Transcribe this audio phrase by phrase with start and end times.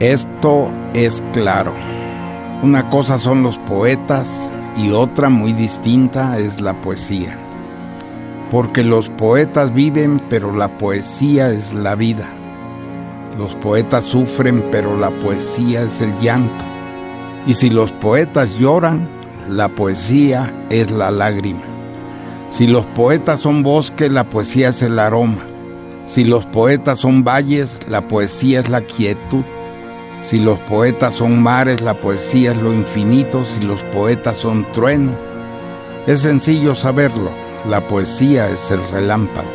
[0.00, 1.72] Esto es claro.
[2.62, 7.38] Una cosa son los poetas y otra muy distinta es la poesía.
[8.50, 12.30] Porque los poetas viven, pero la poesía es la vida.
[13.38, 16.64] Los poetas sufren, pero la poesía es el llanto.
[17.46, 19.08] Y si los poetas lloran,
[19.48, 21.62] la poesía es la lágrima.
[22.50, 25.46] Si los poetas son bosque, la poesía es el aroma.
[26.04, 29.44] Si los poetas son valles, la poesía es la quietud.
[30.26, 35.12] Si los poetas son mares, la poesía es lo infinito, si los poetas son trueno.
[36.08, 37.30] Es sencillo saberlo,
[37.70, 39.46] la poesía es el relámpago.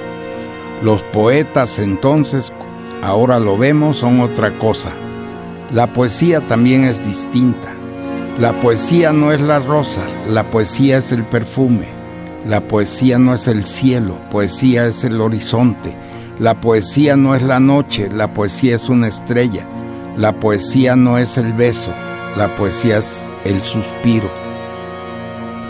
[0.81, 2.53] Los poetas entonces,
[3.01, 4.93] ahora lo vemos, son otra cosa.
[5.73, 7.73] La poesía también es distinta.
[8.39, 11.89] La poesía no es la rosa, la poesía es el perfume.
[12.47, 15.97] La poesía no es el cielo, poesía es el horizonte.
[16.39, 19.67] La poesía no es la noche, la poesía es una estrella.
[20.17, 21.93] La poesía no es el beso,
[22.35, 24.29] la poesía es el suspiro.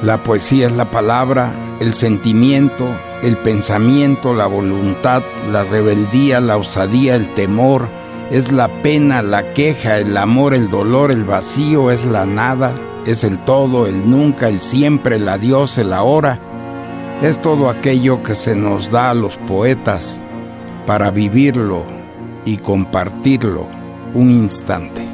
[0.02, 2.88] La poesía es la palabra, el sentimiento,
[3.22, 7.88] el pensamiento, la voluntad, la rebeldía, la osadía, el temor,
[8.32, 12.74] es la pena, la queja, el amor, el dolor, el vacío, es la nada,
[13.06, 16.40] es el todo, el nunca, el siempre, el adiós, el ahora.
[17.22, 20.20] Es todo aquello que se nos da a los poetas
[20.88, 21.84] para vivirlo
[22.44, 23.81] y compartirlo
[24.14, 25.08] un instante.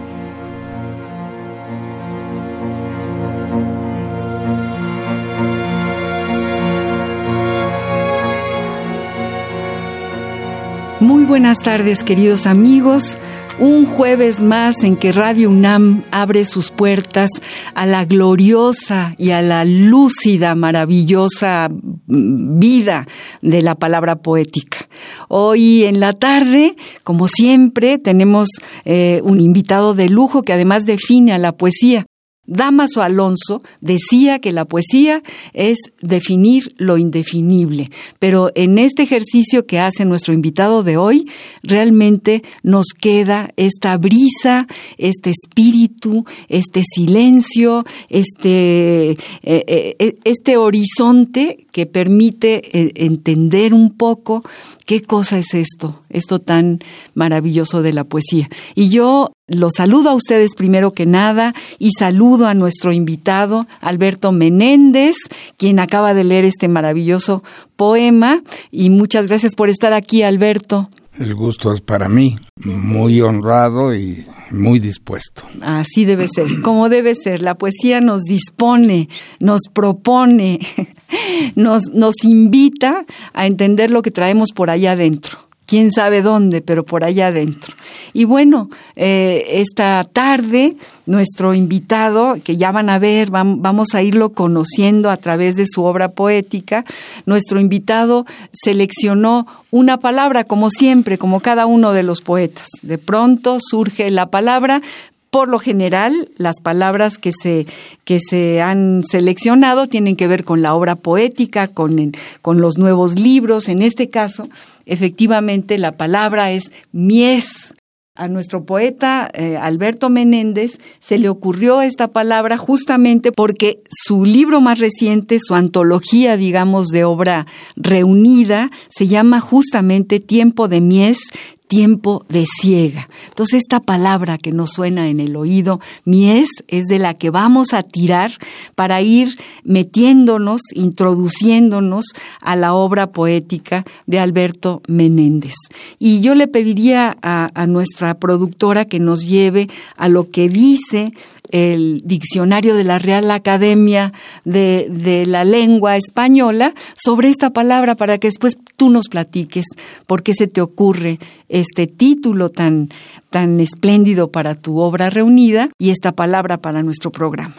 [11.00, 13.20] Muy buenas tardes queridos amigos.
[13.60, 17.32] Un jueves más en que Radio UNAM abre sus puertas
[17.74, 21.70] a la gloriosa y a la lúcida, maravillosa
[22.06, 23.08] vida
[23.42, 24.88] de la palabra poética.
[25.28, 28.48] Hoy en la tarde, como siempre, tenemos
[28.86, 32.06] eh, un invitado de lujo que además define a la poesía.
[32.48, 35.22] Damaso Alonso decía que la poesía
[35.54, 41.30] es definir lo indefinible, pero en este ejercicio que hace nuestro invitado de hoy,
[41.64, 51.86] realmente nos queda esta brisa, este espíritu, este silencio, este, eh, eh, este horizonte que
[51.86, 54.44] permite eh, entender un poco
[54.88, 56.80] qué cosa es esto, esto tan
[57.14, 58.50] maravilloso de la poesía.
[58.74, 64.32] Y yo los saludo a ustedes primero que nada y saludo a nuestro invitado, Alberto
[64.32, 65.18] Menéndez,
[65.58, 67.44] quien acaba de leer este maravilloso
[67.76, 68.42] poema.
[68.72, 70.90] Y muchas gracias por estar aquí, Alberto.
[71.20, 75.44] El gusto es para mí, muy honrado y muy dispuesto.
[75.62, 77.42] Así debe ser, como debe ser.
[77.42, 80.60] La poesía nos dispone, nos propone,
[81.56, 86.84] nos, nos invita a entender lo que traemos por allá adentro quién sabe dónde, pero
[86.84, 87.76] por allá adentro.
[88.14, 94.32] Y bueno, eh, esta tarde nuestro invitado, que ya van a ver, vamos a irlo
[94.34, 96.84] conociendo a través de su obra poética,
[97.26, 102.68] nuestro invitado seleccionó una palabra, como siempre, como cada uno de los poetas.
[102.82, 104.82] De pronto surge la palabra,
[105.30, 107.68] por lo general, las palabras que se,
[108.06, 113.20] que se han seleccionado tienen que ver con la obra poética, con, con los nuevos
[113.20, 113.68] libros.
[113.68, 114.48] En este caso,
[114.88, 117.74] efectivamente, la palabra es mies.
[118.20, 124.60] A nuestro poeta eh, Alberto Menéndez se le ocurrió esta palabra justamente porque su libro
[124.60, 127.46] más reciente, su antología, digamos, de obra
[127.76, 131.20] reunida, se llama justamente Tiempo de Mies,
[131.68, 133.08] tiempo de ciega.
[133.28, 137.74] Entonces esta palabra que nos suena en el oído, mies, es de la que vamos
[137.74, 138.32] a tirar
[138.76, 142.06] para ir metiéndonos, introduciéndonos
[142.42, 145.56] a la obra poética de Alberto Menéndez.
[146.00, 149.68] Y yo le pediría a, a nuestra productora que nos lleve
[149.98, 151.12] a lo que dice
[151.52, 154.14] el diccionario de la Real Academia
[154.46, 159.66] de, de, la Lengua Española sobre esta palabra para que después tú nos platiques
[160.06, 162.90] por qué se te ocurre este título tan,
[163.30, 167.56] tan espléndido para tu obra reunida y esta palabra para nuestro programa.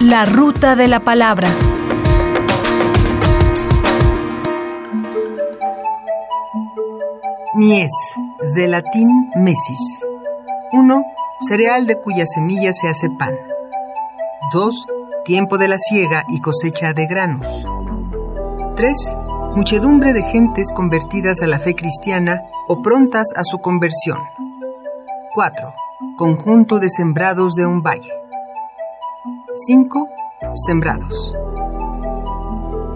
[0.00, 1.48] La ruta de la palabra.
[7.56, 7.92] Mies,
[8.56, 10.04] de latín mesis.
[10.72, 11.02] 1.
[11.38, 13.32] Cereal de cuya semilla se hace pan.
[14.52, 14.86] 2.
[15.24, 17.64] Tiempo de la siega y cosecha de granos.
[18.74, 19.16] 3.
[19.54, 24.18] Muchedumbre de gentes convertidas a la fe cristiana o prontas a su conversión.
[25.34, 25.74] 4.
[26.18, 28.12] Conjunto de sembrados de un valle.
[29.54, 30.08] 5.
[30.54, 31.36] Sembrados.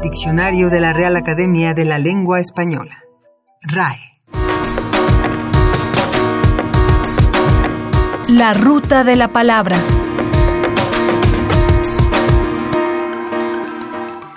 [0.02, 2.96] Diccionario de la Real Academia de la Lengua Española.
[3.62, 4.07] RAE.
[8.28, 9.82] La ruta de la palabra.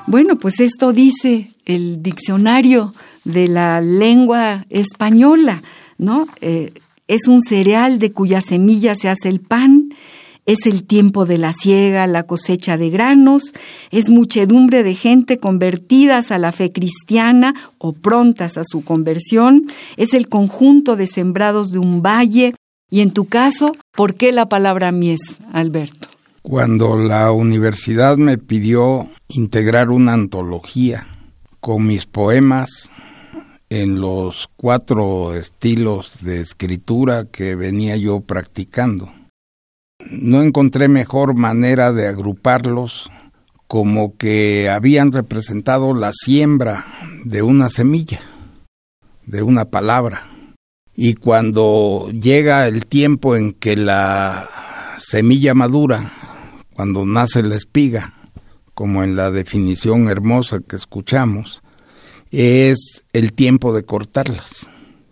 [0.08, 2.94] Bueno, pues esto dice el diccionario
[3.26, 5.62] de la lengua española,
[5.98, 6.26] ¿no?
[6.40, 6.72] Eh,
[7.10, 9.94] es un cereal de cuya semilla se hace el pan,
[10.46, 13.52] es el tiempo de la siega, la cosecha de granos,
[13.92, 19.68] es muchedumbre de gente convertidas a la fe cristiana o prontas a su conversión,
[19.98, 22.54] es el conjunto de sembrados de un valle.
[22.92, 26.10] Y en tu caso, ¿por qué la palabra mies, Alberto?
[26.44, 31.08] Cuando la universidad me pidió integrar una antología
[31.60, 32.92] con mis poemas
[33.70, 39.12] en los cuatro estilos de escritura que venía yo practicando
[40.10, 43.10] no encontré mejor manera de agruparlos
[43.68, 46.86] como que habían representado la siembra
[47.24, 48.20] de una semilla,
[49.26, 50.24] de una palabra.
[51.04, 54.48] Y cuando llega el tiempo en que la
[55.00, 56.14] semilla madura,
[56.76, 58.14] cuando nace la espiga,
[58.76, 61.64] como en la definición hermosa que escuchamos,
[62.30, 64.70] es el tiempo de cortarlas,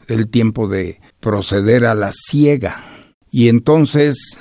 [0.07, 3.15] el tiempo de proceder a la siega.
[3.31, 4.37] Y entonces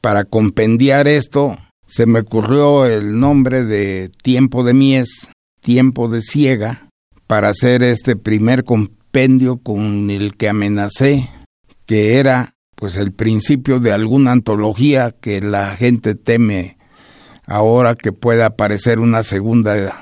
[0.00, 1.58] para compendiar esto,
[1.88, 5.26] se me ocurrió el nombre de Tiempo de Mies,
[5.60, 6.88] Tiempo de Ciega,
[7.26, 8.97] para hacer este primer compendio
[9.62, 11.28] con el que amenacé,
[11.86, 16.78] que era pues el principio de alguna antología que la gente teme
[17.44, 19.98] ahora que pueda aparecer una segunda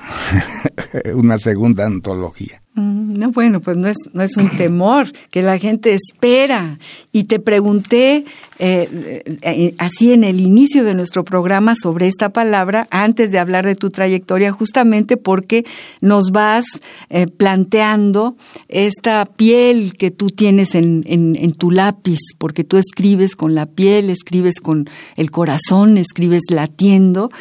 [1.15, 2.61] una segunda antología.
[2.77, 6.77] Mm, no, bueno, pues no es, no es un temor que la gente espera.
[7.11, 8.23] Y te pregunté
[8.59, 13.65] eh, eh, así en el inicio de nuestro programa sobre esta palabra, antes de hablar
[13.65, 15.65] de tu trayectoria, justamente porque
[16.01, 16.65] nos vas
[17.09, 18.35] eh, planteando
[18.67, 24.11] esta piel que tú tienes en, en, tu lápiz, porque tú escribes con la piel,
[24.11, 27.31] escribes con el corazón, escribes latiendo,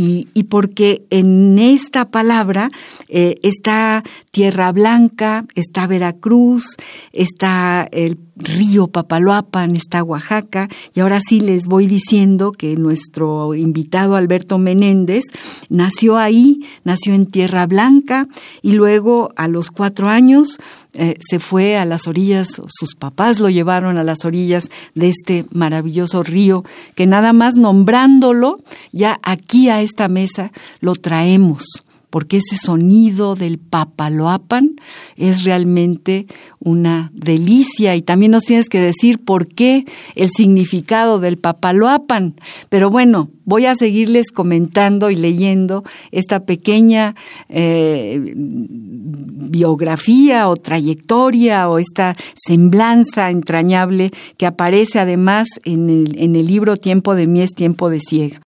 [0.00, 2.70] y, y porque en esta palabra
[3.08, 6.76] está tierra Blanca, está Veracruz,
[7.12, 14.16] está el río Papaloapan, está Oaxaca, y ahora sí les voy diciendo que nuestro invitado
[14.16, 15.24] Alberto Menéndez
[15.68, 18.26] nació ahí, nació en Tierra Blanca,
[18.62, 20.58] y luego a los cuatro años
[20.94, 25.44] eh, se fue a las orillas, sus papás lo llevaron a las orillas de este
[25.52, 26.64] maravilloso río,
[26.94, 28.58] que nada más nombrándolo,
[28.92, 30.50] ya aquí a esta mesa
[30.80, 34.76] lo traemos porque ese sonido del papaloapan
[35.16, 36.26] es realmente
[36.58, 39.86] una delicia y también nos tienes que decir por qué
[40.16, 42.34] el significado del papaloapan.
[42.68, 47.14] Pero bueno, voy a seguirles comentando y leyendo esta pequeña
[47.48, 56.46] eh, biografía o trayectoria o esta semblanza entrañable que aparece además en el, en el
[56.46, 58.40] libro Tiempo de Mies, Tiempo de Ciega.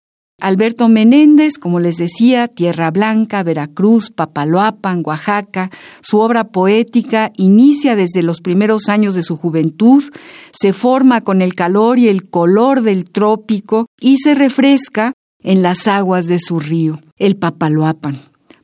[0.41, 5.69] Alberto Menéndez, como les decía, Tierra Blanca, Veracruz, Papaloapan, Oaxaca,
[6.01, 10.03] su obra poética inicia desde los primeros años de su juventud,
[10.51, 15.87] se forma con el calor y el color del trópico y se refresca en las
[15.87, 18.17] aguas de su río, el Papaloapan.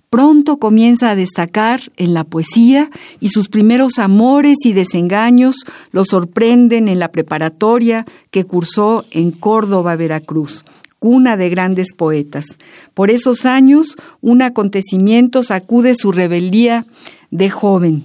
[0.09, 5.57] Pronto comienza a destacar en la poesía y sus primeros amores y desengaños
[5.91, 10.65] lo sorprenden en la preparatoria que cursó en Córdoba, Veracruz
[11.07, 12.57] cuna de grandes poetas.
[12.93, 16.83] Por esos años, un acontecimiento sacude su rebeldía
[17.31, 18.03] de joven,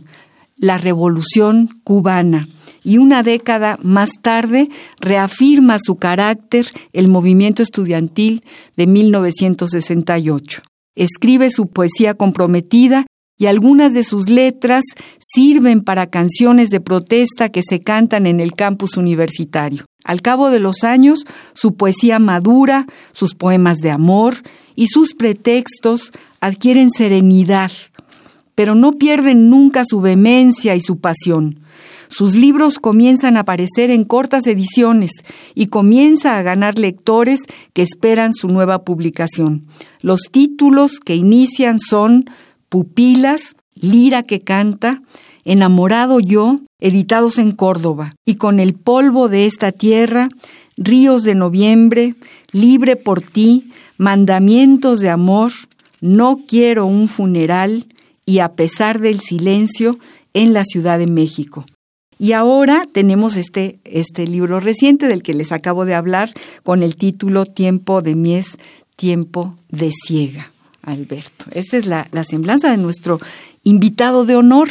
[0.56, 2.46] la Revolución cubana,
[2.84, 4.68] y una década más tarde
[5.00, 8.44] reafirma su carácter el movimiento estudiantil
[8.76, 10.62] de 1968.
[10.94, 13.06] Escribe su poesía comprometida
[13.42, 14.84] y algunas de sus letras
[15.18, 19.84] sirven para canciones de protesta que se cantan en el campus universitario.
[20.04, 24.36] Al cabo de los años, su poesía madura, sus poemas de amor
[24.76, 27.72] y sus pretextos adquieren serenidad,
[28.54, 31.58] pero no pierden nunca su vehemencia y su pasión.
[32.08, 35.10] Sus libros comienzan a aparecer en cortas ediciones
[35.56, 37.40] y comienza a ganar lectores
[37.72, 39.66] que esperan su nueva publicación.
[40.00, 42.26] Los títulos que inician son
[42.72, 45.02] Pupilas, Lira que canta,
[45.44, 50.30] Enamorado yo, editados en Córdoba, y con el polvo de esta tierra,
[50.78, 52.14] Ríos de noviembre,
[52.50, 55.52] Libre por ti, Mandamientos de amor,
[56.00, 57.84] No quiero un funeral,
[58.24, 59.98] y a pesar del silencio,
[60.32, 61.66] en la Ciudad de México.
[62.18, 66.96] Y ahora tenemos este, este libro reciente del que les acabo de hablar con el
[66.96, 68.56] título Tiempo de mies,
[68.96, 70.51] tiempo de ciega.
[70.82, 71.46] Alberto.
[71.52, 73.20] Esta es la, la, semblanza de nuestro
[73.64, 74.68] invitado de honor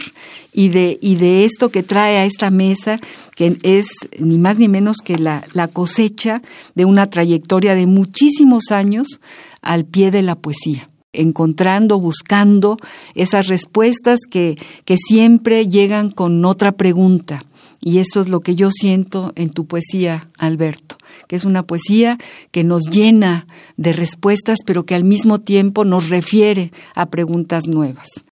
[0.54, 3.00] y de, y de esto que trae a esta mesa,
[3.36, 3.88] que es
[4.20, 6.42] ni más ni menos que la, la cosecha
[6.76, 9.22] de una trayectoria de muchísimos años
[9.62, 12.78] al pie de la poesía encontrando, buscando
[13.16, 17.44] esas respuestas que, que siempre llegan con otra pregunta.
[17.82, 20.98] Y eso es lo que yo siento en tu poesía, Alberto,
[21.28, 22.18] que es una poesía
[22.52, 28.24] que nos llena de respuestas, pero que al mismo tiempo nos refiere a preguntas nuevas.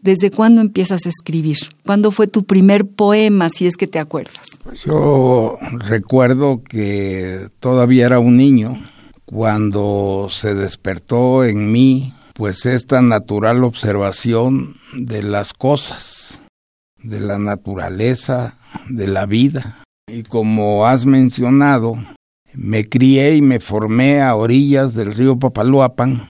[0.00, 1.56] ¿Desde cuándo empiezas a escribir?
[1.84, 4.46] ¿Cuándo fue tu primer poema, si es que te acuerdas?
[4.62, 8.80] Pues yo recuerdo que todavía era un niño
[9.24, 16.38] cuando se despertó en mí pues esta natural observación de las cosas,
[17.02, 18.54] de la naturaleza,
[18.88, 19.82] de la vida.
[20.08, 21.96] Y como has mencionado,
[22.54, 26.28] me crié y me formé a orillas del río Papaloapan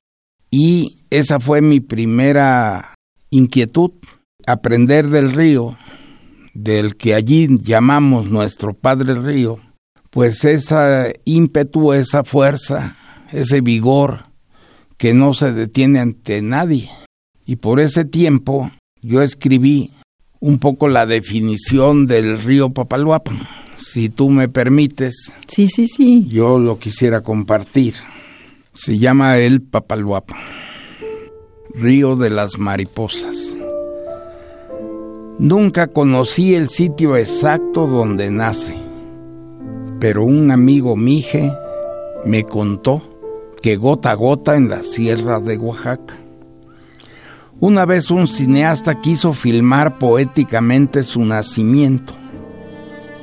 [0.50, 2.94] y esa fue mi primera
[3.30, 3.90] inquietud,
[4.46, 5.76] aprender del río,
[6.54, 9.58] del que allí llamamos nuestro Padre Río,
[10.10, 12.96] pues esa ímpetu, esa fuerza,
[13.32, 14.26] ese vigor
[14.96, 16.88] que no se detiene ante nadie.
[17.44, 18.70] Y por ese tiempo
[19.02, 19.90] yo escribí
[20.46, 23.48] un poco la definición del río Papaloapan.
[23.76, 25.32] Si tú me permites.
[25.48, 26.28] Sí, sí, sí.
[26.28, 27.94] Yo lo quisiera compartir.
[28.72, 30.38] Se llama el Papaloapan.
[31.74, 33.56] Río de las Mariposas.
[35.40, 38.76] Nunca conocí el sitio exacto donde nace,
[39.98, 41.52] pero un amigo mije
[42.24, 43.02] me contó
[43.60, 46.25] que gota a gota en la sierra de Oaxaca.
[47.58, 52.12] Una vez un cineasta quiso filmar poéticamente su nacimiento.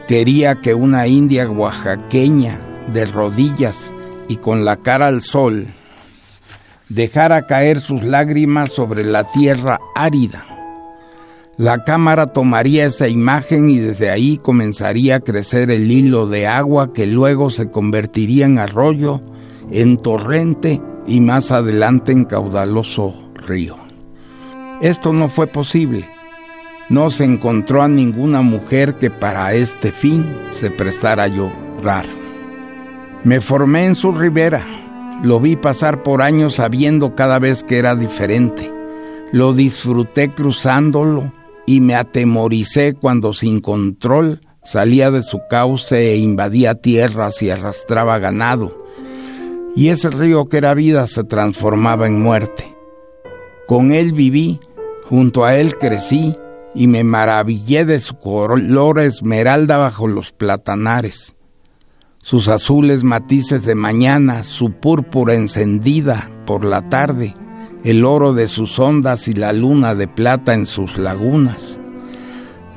[0.08, 2.60] Quería que una india oaxaqueña
[2.92, 3.94] de rodillas
[4.28, 5.68] y con la cara al sol
[6.90, 10.46] dejara caer sus lágrimas sobre la tierra árida.
[11.58, 16.92] La cámara tomaría esa imagen y desde ahí comenzaría a crecer el hilo de agua
[16.92, 19.22] que luego se convertiría en arroyo,
[19.70, 23.83] en torrente y más adelante en caudaloso río.
[24.84, 26.08] Esto no fue posible.
[26.90, 32.06] No se encontró a ninguna mujer que para este fin se prestara a llorar.
[33.24, 34.64] Me formé en su ribera
[35.24, 38.70] lo vi pasar por años sabiendo cada vez que era diferente.
[39.32, 41.32] Lo disfruté cruzándolo
[41.66, 48.20] y me atemoricé cuando sin control salía de su cauce e invadía tierras y arrastraba
[48.20, 48.86] ganado.
[49.78, 52.76] Y ese río que era vida se transformaba en muerte.
[53.66, 54.60] Con él viví,
[55.06, 56.34] junto a él crecí
[56.76, 61.36] y me maravillé de su color esmeralda bajo los platanares
[62.24, 67.34] sus azules matices de mañana, su púrpura encendida por la tarde,
[67.84, 71.82] el oro de sus ondas y la luna de plata en sus lagunas.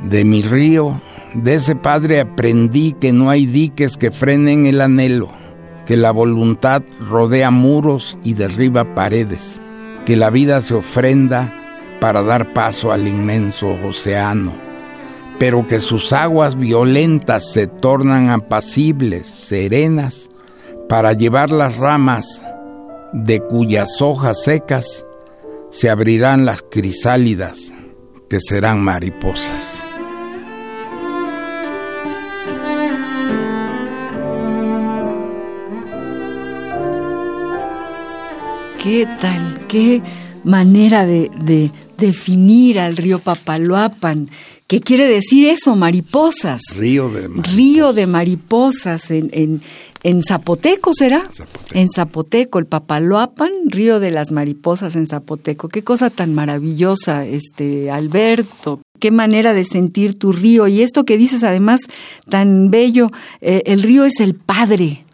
[0.03, 1.01] De mi río,
[1.33, 5.31] de ese padre aprendí que no hay diques que frenen el anhelo,
[5.87, 9.61] que la voluntad rodea muros y derriba paredes,
[10.05, 11.53] que la vida se ofrenda
[12.01, 14.67] para dar paso al inmenso océano
[15.39, 20.29] pero que sus aguas violentas se tornan apacibles, serenas,
[20.89, 22.43] para llevar las ramas
[23.13, 25.05] de cuyas hojas secas
[25.71, 27.73] se abrirán las crisálidas
[28.31, 29.83] que serán mariposas.
[38.83, 39.67] ¿Qué tal?
[39.67, 40.01] ¿Qué
[40.45, 44.29] manera de, definir al río Papaloapan?
[44.67, 45.77] ¿Qué quiere decir eso?
[45.77, 46.61] Mariposas.
[46.77, 47.57] Río de mariposas.
[47.57, 49.63] Río de mariposas en, en,
[50.03, 51.21] en Zapoteco, ¿será?
[51.33, 51.79] Zapoteco.
[51.79, 55.69] En Zapoteco, el Papaloapan, Río de las Mariposas en Zapoteco.
[55.69, 58.81] Qué cosa tan maravillosa, este Alberto.
[58.99, 60.67] Qué manera de sentir tu río.
[60.67, 61.83] Y esto que dices además
[62.29, 65.06] tan bello, eh, el río es el padre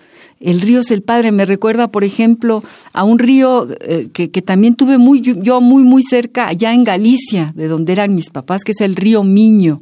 [0.43, 1.33] El río es el padre.
[1.33, 6.03] Me recuerda, por ejemplo, a un río eh, que, también tuve muy, yo muy, muy
[6.03, 9.81] cerca, allá en Galicia, de donde eran mis papás, que es el río Miño.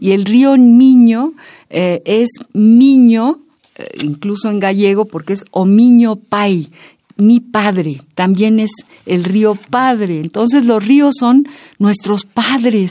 [0.00, 1.32] Y el río Miño
[1.70, 3.38] eh, es Miño,
[3.76, 6.70] eh, incluso en gallego, porque es Omiño Pai,
[7.18, 8.70] mi padre, también es
[9.04, 10.20] el río Padre.
[10.20, 11.46] Entonces los ríos son
[11.78, 12.90] nuestros padres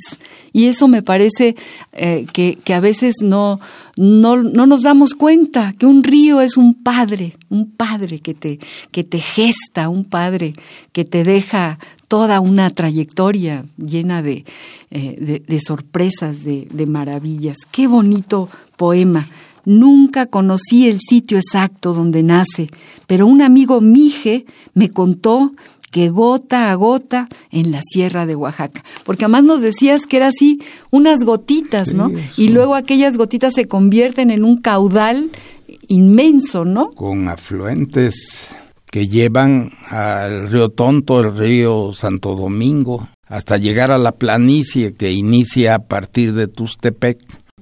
[0.51, 1.55] y eso me parece
[1.93, 3.59] eh, que, a veces no,
[3.95, 8.59] no, no, nos damos cuenta, que un río es un padre, un padre que te,
[8.91, 10.55] que te gesta, un padre
[10.91, 14.45] que te deja toda una trayectoria llena de,
[14.91, 17.57] eh, de, sorpresas, de, de maravillas.
[17.71, 19.27] Qué bonito poema.
[19.67, 22.69] Nunca conocí el sitio exacto donde nace,
[23.05, 25.51] pero un amigo Mije me contó
[25.91, 28.81] que gota a gota en la sierra de Oaxaca.
[29.03, 32.13] Porque además nos decías que era así, unas gotitas, ¿no?
[32.37, 35.31] Y luego aquellas gotitas se convierten en un caudal
[35.89, 36.91] inmenso, ¿no?
[36.91, 38.47] Con afluentes
[38.89, 45.11] que llevan al río Tonto, el río Santo Domingo, hasta llegar a la planicie que
[45.11, 47.19] inicia a partir de Tustepec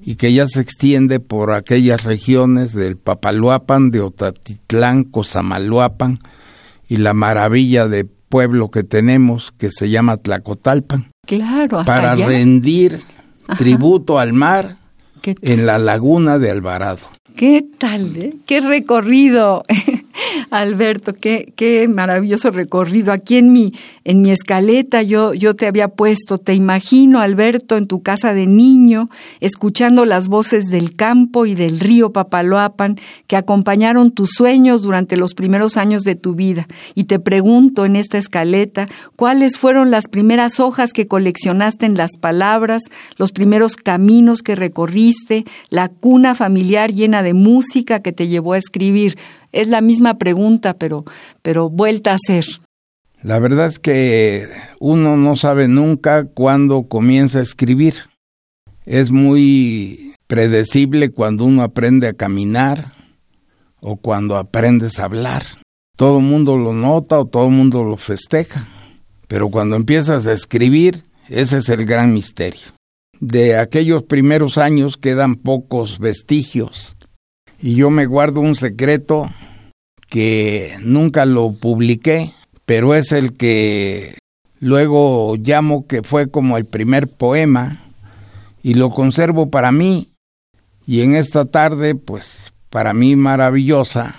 [0.07, 6.19] y que ya se extiende por aquellas regiones del Papaluapan, de Otatitlán, Cosamaloapan
[6.87, 11.09] y la maravilla de pueblo que tenemos que se llama Tlacotalpan.
[11.25, 13.01] Claro, hasta para rendir
[13.57, 14.77] tributo al mar
[15.23, 17.07] en la laguna de Alvarado.
[17.35, 18.15] ¿Qué tal?
[18.15, 18.33] Eh?
[18.45, 19.63] ¿Qué recorrido?
[20.59, 23.11] Alberto, qué, qué maravilloso recorrido.
[23.11, 27.87] Aquí en mi, en mi escaleta yo, yo te había puesto, te imagino, Alberto, en
[27.87, 29.09] tu casa de niño,
[29.41, 32.97] escuchando las voces del campo y del río Papaloapan
[33.27, 36.67] que acompañaron tus sueños durante los primeros años de tu vida.
[36.93, 42.11] Y te pregunto en esta escaleta, ¿cuáles fueron las primeras hojas que coleccionaste en las
[42.19, 42.83] palabras,
[43.17, 48.57] los primeros caminos que recorriste, la cuna familiar llena de música que te llevó a
[48.57, 49.17] escribir?
[49.55, 51.05] Es la misma pregunta, pero,
[51.41, 52.45] pero vuelta a hacer.
[53.23, 54.47] La verdad es que
[54.79, 57.95] uno no sabe nunca cuándo comienza a escribir.
[58.85, 62.91] Es muy predecible cuando uno aprende a caminar
[63.79, 65.43] o cuando aprendes a hablar.
[65.97, 68.67] Todo el mundo lo nota o todo el mundo lo festeja.
[69.27, 72.61] Pero cuando empiezas a escribir, ese es el gran misterio.
[73.19, 76.95] De aquellos primeros años quedan pocos vestigios.
[77.59, 79.29] Y yo me guardo un secreto
[80.15, 82.31] que nunca lo publiqué,
[82.65, 84.17] pero es el que
[84.61, 87.83] luego llamo que fue como el primer poema
[88.63, 90.13] y lo conservo para mí
[90.87, 94.15] y en esta tarde pues para mí maravillosa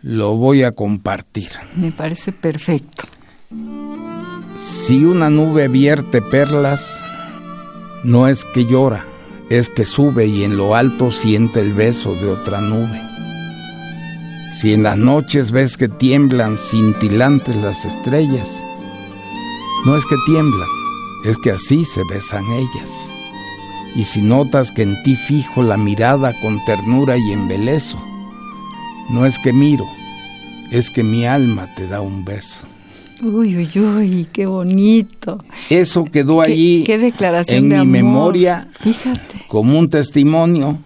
[0.00, 1.50] lo voy a compartir.
[1.76, 3.04] Me parece perfecto.
[4.56, 7.04] Si una nube vierte perlas,
[8.02, 9.04] no es que llora,
[9.50, 13.13] es que sube y en lo alto siente el beso de otra nube.
[14.60, 18.48] Si en las noches ves que tiemblan cintilantes las estrellas,
[19.84, 20.68] no es que tiemblan,
[21.24, 22.90] es que así se besan ellas.
[23.96, 27.98] Y si notas que en ti fijo la mirada con ternura y embelezo,
[29.10, 29.84] no es que miro,
[30.70, 32.66] es que mi alma te da un beso.
[33.22, 35.44] Uy, uy, uy, qué bonito.
[35.70, 39.36] Eso quedó allí qué declaración en mi memoria Fíjate.
[39.48, 40.78] como un testimonio.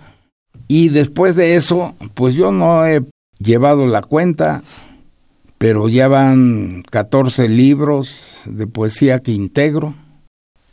[0.69, 3.03] Y después de eso, pues yo no he
[3.39, 4.63] llevado la cuenta,
[5.59, 9.95] pero ya van 14 libros de poesía que integro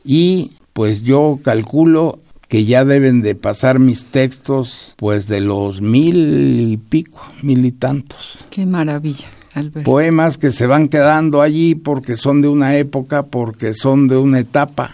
[0.04, 6.60] y pues yo calculo que ya deben de pasar mis textos pues de los mil
[6.60, 8.45] y pico, mil y tantos.
[8.49, 9.28] Qué maravilla.
[9.54, 9.89] Alberto.
[9.89, 14.39] Poemas que se van quedando allí porque son de una época, porque son de una
[14.39, 14.91] etapa,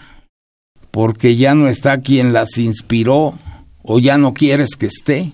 [0.92, 3.34] porque ya no está quien las inspiró
[3.82, 5.32] o ya no quieres que esté.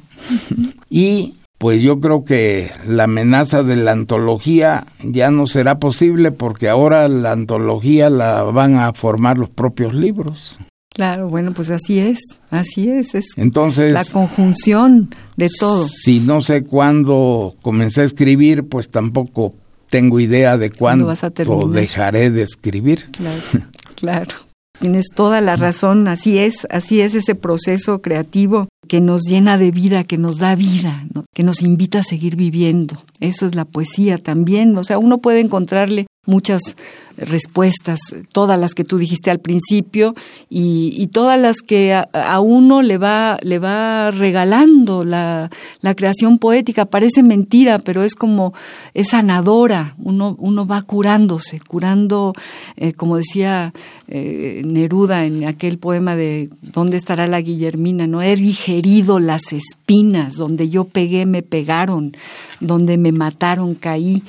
[0.90, 6.68] y pues yo creo que la amenaza de la antología ya no será posible porque
[6.68, 10.56] ahora la antología la van a formar los propios libros.
[10.90, 15.86] Claro, bueno, pues así es, así es, es Entonces, la conjunción de todo.
[15.86, 19.54] Si no sé cuándo comencé a escribir, pues tampoco
[19.90, 23.10] tengo idea de cuándo, vas a dejaré de escribir.
[23.12, 23.42] Claro,
[23.96, 24.34] claro.
[24.80, 29.70] Tienes toda la razón, así es, así es ese proceso creativo que nos llena de
[29.70, 33.02] vida, que nos da vida, que nos invita a seguir viviendo.
[33.20, 36.60] Eso es la poesía también, o sea, uno puede encontrarle muchas
[37.16, 37.98] respuestas,
[38.32, 40.14] todas las que tú dijiste al principio
[40.48, 45.50] y, todas las que a, uno le va, le va regalando la,
[45.96, 46.84] creación poética.
[46.84, 48.52] Parece mentira, pero es como,
[48.94, 52.34] es sanadora, uno, uno va curándose, curando,
[52.76, 53.72] eh, como decía
[54.06, 58.06] eh, Neruda en aquel poema de ¿Dónde estará la Guillermina?
[58.06, 62.16] No he digerido las espinas, donde yo pegué me pegaron,
[62.60, 64.22] donde me mataron caí.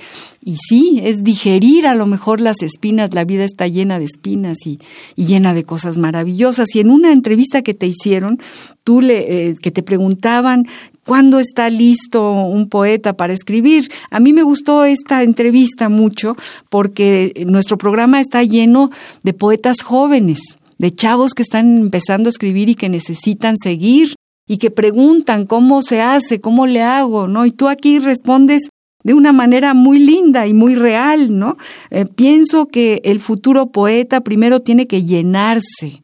[0.50, 4.58] Y sí, es digerir a lo mejor las espinas, la vida está llena de espinas
[4.66, 4.80] y,
[5.16, 6.74] llena de cosas maravillosas.
[6.74, 8.40] Y en una entrevista que te hicieron,
[8.84, 10.66] tú le, eh, que te preguntaban
[11.06, 13.92] cuándo está listo un poeta para escribir.
[14.10, 16.36] A mí me gustó esta entrevista mucho
[16.72, 18.90] porque nuestro programa está lleno
[19.22, 20.40] de poetas jóvenes,
[20.80, 24.16] de chavos que están empezando a escribir y que necesitan seguir
[24.48, 27.46] y que preguntan cómo se hace, cómo le hago, ¿no?
[27.46, 28.64] Y tú aquí respondes
[29.04, 31.58] de una manera muy linda y muy real, ¿no?
[31.90, 36.02] Eh, pienso que el futuro poeta primero tiene que llenarse,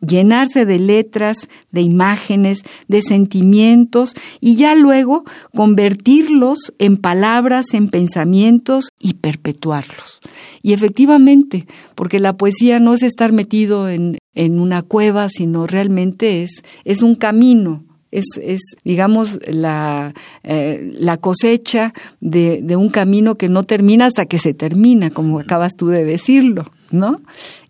[0.00, 5.24] llenarse de letras, de imágenes, de sentimientos y ya luego
[5.54, 10.20] convertirlos en palabras, en pensamientos y perpetuarlos.
[10.62, 16.42] Y efectivamente, porque la poesía no es estar metido en, en una cueva, sino realmente
[16.42, 23.36] es, es un camino, es, es digamos, la, eh, la cosecha de, de, un camino
[23.36, 27.20] que no termina hasta que se termina, como acabas tú de decirlo, ¿no?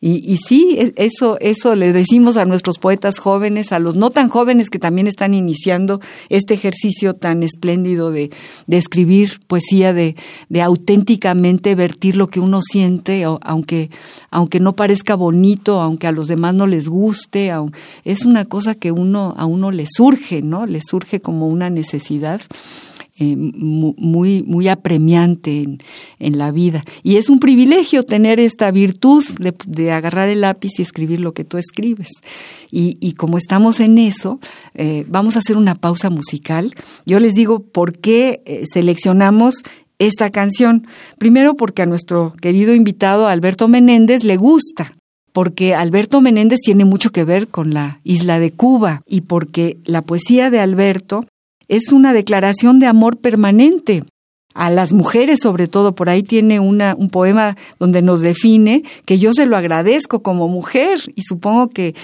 [0.00, 4.10] Y, y sí, e, eso, eso le decimos a nuestros poetas jóvenes, a los no
[4.10, 8.30] tan jóvenes que también están iniciando este ejercicio tan espléndido de,
[8.66, 10.16] de escribir poesía, de,
[10.48, 13.90] de auténticamente vertir lo que uno siente, aunque,
[14.30, 17.52] aunque no parezca bonito, aunque a los demás no les guste,
[18.04, 20.66] es una cosa que uno, a uno le surge, ¿no?
[20.66, 22.40] Le surge como una necesidad.
[23.22, 25.78] Eh, muy, muy apremiante
[26.18, 26.82] en, la vida.
[27.04, 29.22] Y es un privilegio tener esta virtud
[29.66, 32.08] de, agarrar el lápiz y escribir lo que tú escribes.
[32.72, 34.40] Y, como estamos en eso,
[34.74, 36.74] eh, vamos a hacer una pausa musical.
[37.06, 39.54] Yo les digo por qué eh, seleccionamos
[40.00, 40.88] esta canción.
[41.18, 44.96] Primero porque a nuestro querido invitado Alberto Menéndez le gusta
[45.32, 50.02] porque Alberto Menéndez tiene mucho que ver con la isla de Cuba y porque la
[50.02, 51.24] poesía de Alberto
[51.68, 54.04] es una declaración de amor permanente
[54.54, 55.94] a las mujeres sobre todo.
[55.94, 60.48] Por ahí tiene una, un poema donde nos define que yo se lo agradezco como
[60.48, 61.94] mujer y supongo que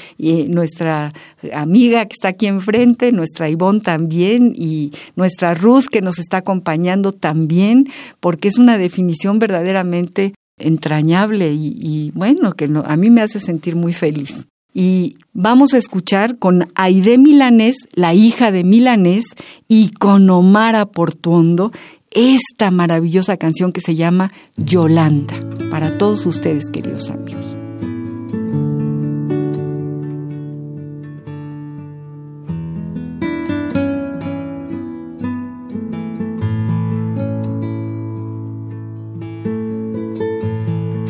[0.48, 1.12] nuestra
[1.52, 7.12] amiga que está aquí enfrente, nuestra Ivonne también y nuestra Ruth que nos está acompañando
[7.12, 7.86] también,
[8.20, 13.92] porque es una definición verdaderamente entrañable y, bueno, que a mí me hace sentir muy
[13.92, 14.44] feliz
[14.80, 19.24] y vamos a escuchar con Aide Milanés, la hija de Milanés,
[19.66, 21.72] y con Omar Portuondo
[22.12, 25.34] esta maravillosa canción que se llama Yolanda,
[25.68, 27.56] para todos ustedes, queridos amigos.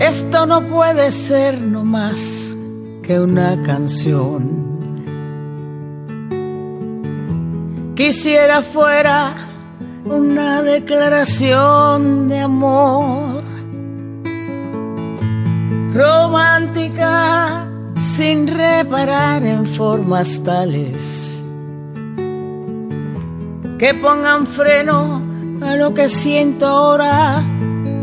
[0.01, 2.48] Esto no puede ser nomás
[3.17, 4.69] una canción.
[7.97, 9.35] Quisiera fuera
[10.05, 13.43] una declaración de amor
[15.95, 17.67] romántica
[17.97, 21.35] sin reparar en formas tales
[23.79, 25.23] que pongan freno
[25.63, 27.43] a lo que siento ahora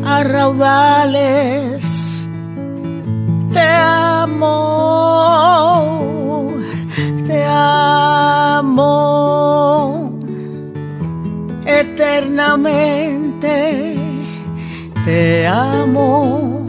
[0.04, 2.15] a raudales
[3.56, 4.54] te amo,
[7.26, 8.92] te amo
[11.66, 13.56] eternamente,
[15.06, 16.66] te amo.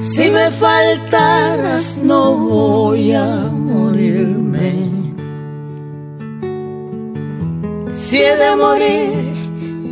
[0.00, 4.83] Si me faltaras no voy a morirme
[8.14, 9.34] si he de morir,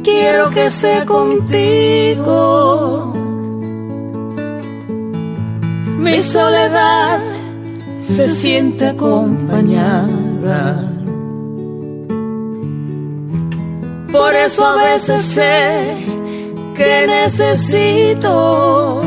[0.04, 2.32] quiero que sea contigo.
[5.98, 7.18] Mi soledad
[8.00, 10.88] se siente acompañada.
[14.12, 15.96] Por eso a veces sé
[16.76, 19.02] que necesito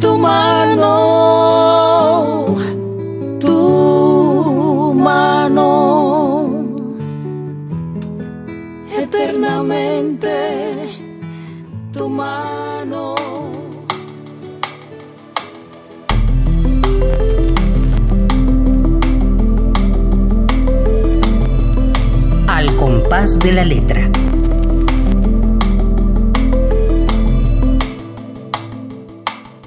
[0.00, 1.91] tu mano,
[11.92, 13.14] tu mano.
[22.48, 24.10] Al compás de la letra.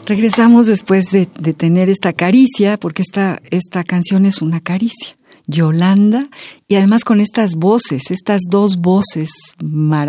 [0.05, 5.15] Regresamos después de, de, tener esta caricia, porque esta, esta canción es una caricia.
[5.47, 6.27] Yolanda,
[6.67, 9.31] y además con estas voces, estas dos voces,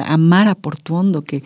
[0.06, 1.42] Amara Portuondo, que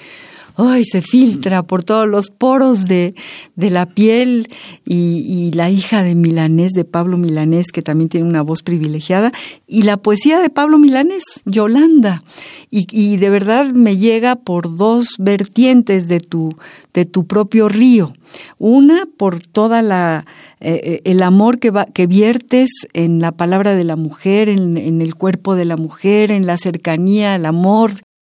[0.68, 3.14] ay, se filtra por todos los poros de,
[3.56, 4.48] de la piel
[4.84, 9.32] y, la hija de Milanés, de Pablo Milanés, que también tiene una voz privilegiada,
[9.66, 12.22] y la poesía de Pablo Milanés, Yolanda.
[12.70, 16.54] Y, y de verdad me llega por dos vertientes de tu,
[16.94, 18.14] de tu propio río.
[18.58, 20.24] Una, por toda la
[20.60, 24.76] eh, eh, el amor que, va, que viertes en la palabra de la mujer, en,
[24.76, 27.92] en, el cuerpo de la mujer, en la cercanía, el amor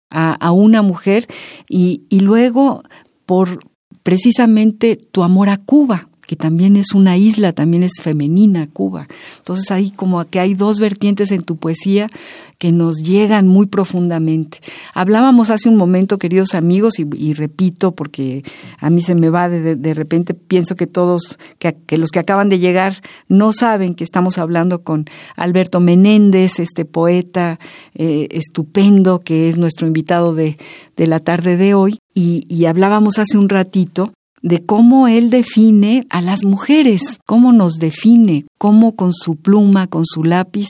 [0.09, 1.27] a, una mujer
[1.69, 2.83] y, y luego
[3.25, 3.59] por
[4.03, 9.07] precisamente tu amor a Cuba, que también es una isla, también es femenina Cuba.
[9.37, 12.11] Entonces ahí como que hay dos vertientes en tu poesía
[12.57, 14.59] que nos llegan muy profundamente.
[14.93, 18.43] Hablábamos hace un momento, queridos amigos, y, repito, porque
[18.79, 22.59] a mí se me va de, repente, pienso que todos, que, los que acaban de
[22.59, 25.05] llegar no saben que estamos hablando con
[25.37, 27.57] Alberto Menéndez, este poeta
[27.95, 30.57] eh, estupendo que es nuestro invitado de,
[30.97, 31.99] de la tarde de hoy.
[32.19, 34.11] Y hablábamos hace un ratito
[34.47, 40.05] de cómo él define a las mujeres, cómo nos define, cómo con su pluma, con
[40.05, 40.67] su lápiz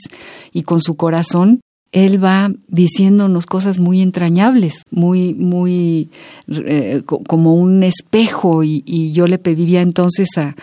[0.52, 1.60] y con su corazón,
[1.92, 6.10] él va diciéndonos cosas muy entrañables, muy, muy
[6.48, 10.54] eh, como un espejo y, yo le pediría entonces a,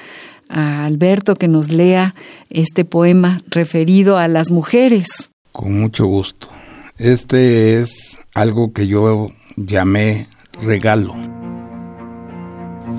[0.49, 2.13] a Alberto que nos lea
[2.49, 5.31] este poema referido a las mujeres.
[5.51, 6.49] Con mucho gusto.
[6.97, 10.27] Este es algo que yo llamé
[10.61, 11.15] regalo.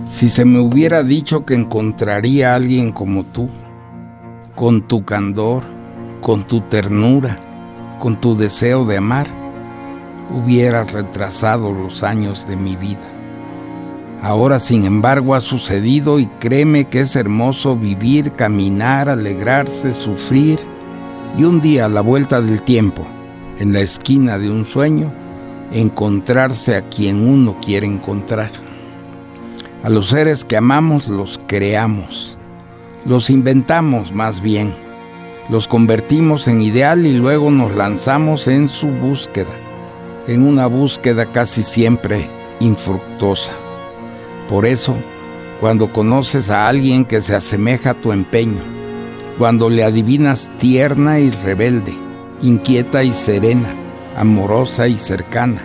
[0.08, 3.48] Si se me hubiera dicho que encontraría a alguien como tú,
[4.54, 5.64] con tu candor,
[6.20, 7.40] con tu ternura,
[7.98, 9.26] con tu deseo de amar,
[10.30, 13.02] hubieras retrasado los años de mi vida.
[14.22, 20.60] Ahora, sin embargo, ha sucedido y créeme que es hermoso vivir, caminar, alegrarse, sufrir
[21.36, 23.04] y un día a la vuelta del tiempo,
[23.58, 25.12] en la esquina de un sueño,
[25.72, 28.65] encontrarse a quien uno quiere encontrar.
[29.82, 32.36] A los seres que amamos los creamos,
[33.04, 34.74] los inventamos más bien,
[35.48, 39.54] los convertimos en ideal y luego nos lanzamos en su búsqueda,
[40.26, 43.52] en una búsqueda casi siempre infructuosa.
[44.48, 44.96] Por eso,
[45.60, 48.62] cuando conoces a alguien que se asemeja a tu empeño,
[49.38, 51.94] cuando le adivinas tierna y rebelde,
[52.42, 53.74] inquieta y serena,
[54.16, 55.62] amorosa y cercana,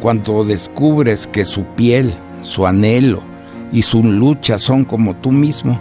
[0.00, 3.29] cuando descubres que su piel, su anhelo,
[3.72, 5.78] y su lucha son como tú mismo.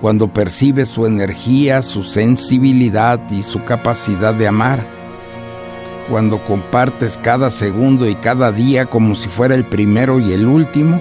[0.00, 4.86] Cuando percibes su energía, su sensibilidad y su capacidad de amar.
[6.08, 11.00] Cuando compartes cada segundo y cada día como si fuera el primero y el último,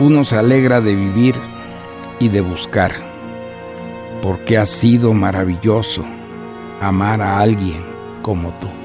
[0.00, 1.34] uno se alegra de vivir
[2.20, 2.92] y de buscar,
[4.22, 6.04] porque ha sido maravilloso
[6.80, 7.84] amar a alguien
[8.22, 8.77] como tú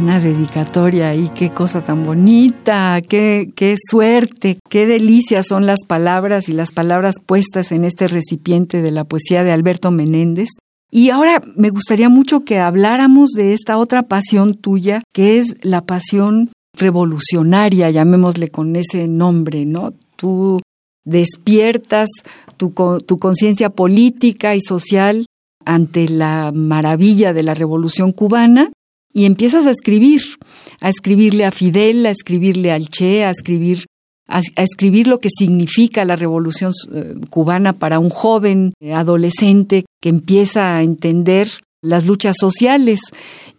[0.00, 6.48] una dedicatoria y qué cosa tan bonita, qué, qué suerte, qué delicia son las palabras
[6.48, 10.48] y las palabras puestas en este recipiente de la poesía de Alberto Menéndez.
[10.90, 15.82] Y ahora me gustaría mucho que habláramos de esta otra pasión tuya, que es la
[15.84, 19.92] pasión revolucionaria, llamémosle con ese nombre, ¿no?
[20.16, 20.60] Tú
[21.04, 22.08] despiertas
[22.56, 22.72] tu,
[23.06, 25.26] tu conciencia política y social
[25.64, 28.70] ante la maravilla de la revolución cubana
[29.16, 30.20] y empiezas a escribir,
[30.78, 33.86] a escribirle a Fidel, a escribirle al Che, a escribir
[34.28, 40.10] a, escribir lo que significa la revolución eh, cubana para un joven eh, adolescente que
[40.10, 41.48] empieza a entender
[41.80, 43.00] las luchas sociales.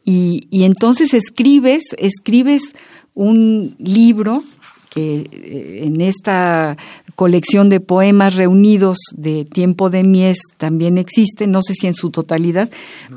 [0.05, 2.75] Y, y entonces escribes, escribes
[3.15, 4.43] un libro
[4.93, 6.77] que eh, en esta
[7.17, 12.11] colección de poemas reunidos de Tiempo de Mies también existe, no sé si en su
[12.11, 12.69] totalidad,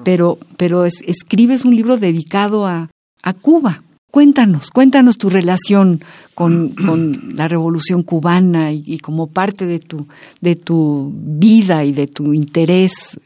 [0.04, 2.88] pero, pero escribes un libro dedicado a,
[3.22, 3.82] a Cuba.
[4.10, 6.00] Cuéntanos, cuéntanos tu relación
[6.34, 10.08] con, con la revolución cubana y, como parte de tu,
[10.40, 13.18] de tu vida y de tu interés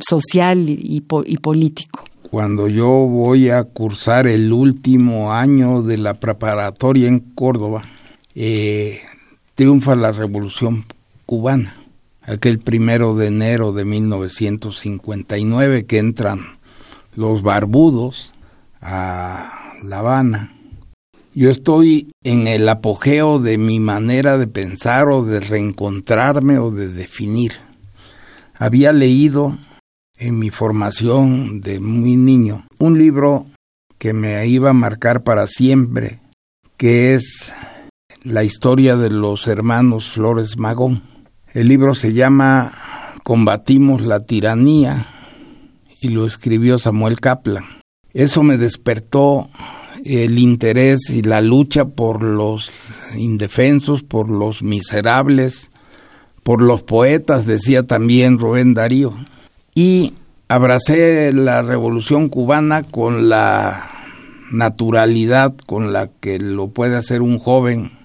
[0.00, 7.06] social y, y político cuando yo voy a cursar el último año de la preparatoria
[7.06, 7.82] en Córdoba,
[8.34, 9.00] eh,
[9.54, 10.84] triunfa la revolución
[11.26, 11.76] cubana,
[12.22, 16.40] aquel primero de enero de 1959 que entran
[17.14, 18.32] los barbudos
[18.80, 20.54] a La Habana.
[21.34, 26.88] Yo estoy en el apogeo de mi manera de pensar o de reencontrarme o de
[26.88, 27.52] definir.
[28.58, 29.56] Había leído
[30.18, 33.46] en mi formación de muy niño, un libro
[33.98, 36.18] que me iba a marcar para siempre,
[36.76, 37.50] que es
[38.24, 41.02] la historia de los hermanos Flores Magón.
[41.52, 42.72] El libro se llama
[43.24, 45.06] Combatimos la tiranía
[46.00, 47.64] y lo escribió Samuel Kaplan.
[48.12, 49.48] Eso me despertó
[50.04, 55.70] el interés y la lucha por los indefensos, por los miserables,
[56.42, 59.14] por los poetas, decía también Rubén Darío.
[59.74, 60.14] Y
[60.48, 63.88] abracé la revolución cubana con la
[64.50, 68.01] naturalidad con la que lo puede hacer un joven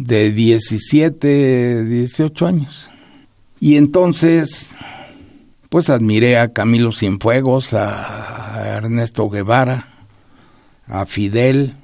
[0.00, 2.90] de 17, 18 años.
[3.60, 4.70] Y entonces,
[5.68, 9.88] pues admiré a Camilo Cienfuegos, a Ernesto Guevara,
[10.86, 11.74] a Fidel,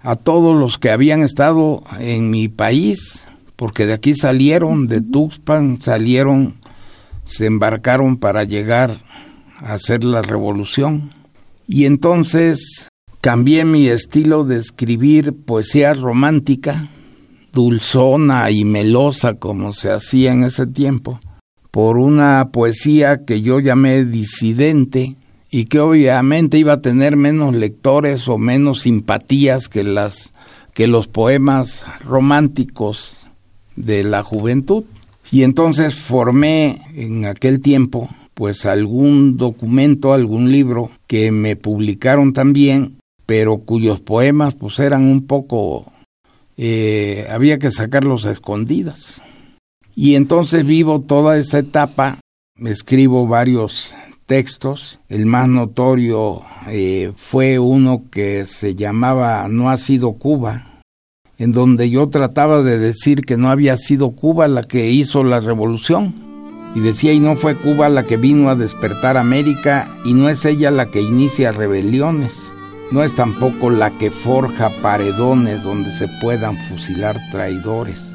[0.00, 3.22] a todos los que habían estado en mi país,
[3.56, 6.56] porque de aquí salieron, de Tuxpan, salieron,
[7.24, 8.96] se embarcaron para llegar
[9.58, 11.12] a hacer la revolución.
[11.68, 12.88] Y entonces
[13.20, 16.90] cambié mi estilo de escribir poesía romántica
[17.54, 21.20] dulzona y melosa como se hacía en ese tiempo,
[21.70, 25.16] por una poesía que yo llamé disidente
[25.50, 30.32] y que obviamente iba a tener menos lectores o menos simpatías que las
[30.74, 33.16] que los poemas románticos
[33.76, 34.84] de la juventud.
[35.30, 42.96] Y entonces formé en aquel tiempo pues algún documento, algún libro que me publicaron también,
[43.24, 45.92] pero cuyos poemas pues eran un poco
[46.56, 49.22] eh, había que sacarlos a escondidas.
[49.94, 52.18] Y entonces vivo toda esa etapa,
[52.64, 53.94] escribo varios
[54.26, 54.98] textos.
[55.08, 60.82] El más notorio eh, fue uno que se llamaba No ha sido Cuba,
[61.38, 65.40] en donde yo trataba de decir que no había sido Cuba la que hizo la
[65.40, 66.14] revolución.
[66.74, 70.44] Y decía, y no fue Cuba la que vino a despertar América, y no es
[70.44, 72.52] ella la que inicia rebeliones
[72.90, 78.14] no es tampoco la que forja paredones donde se puedan fusilar traidores.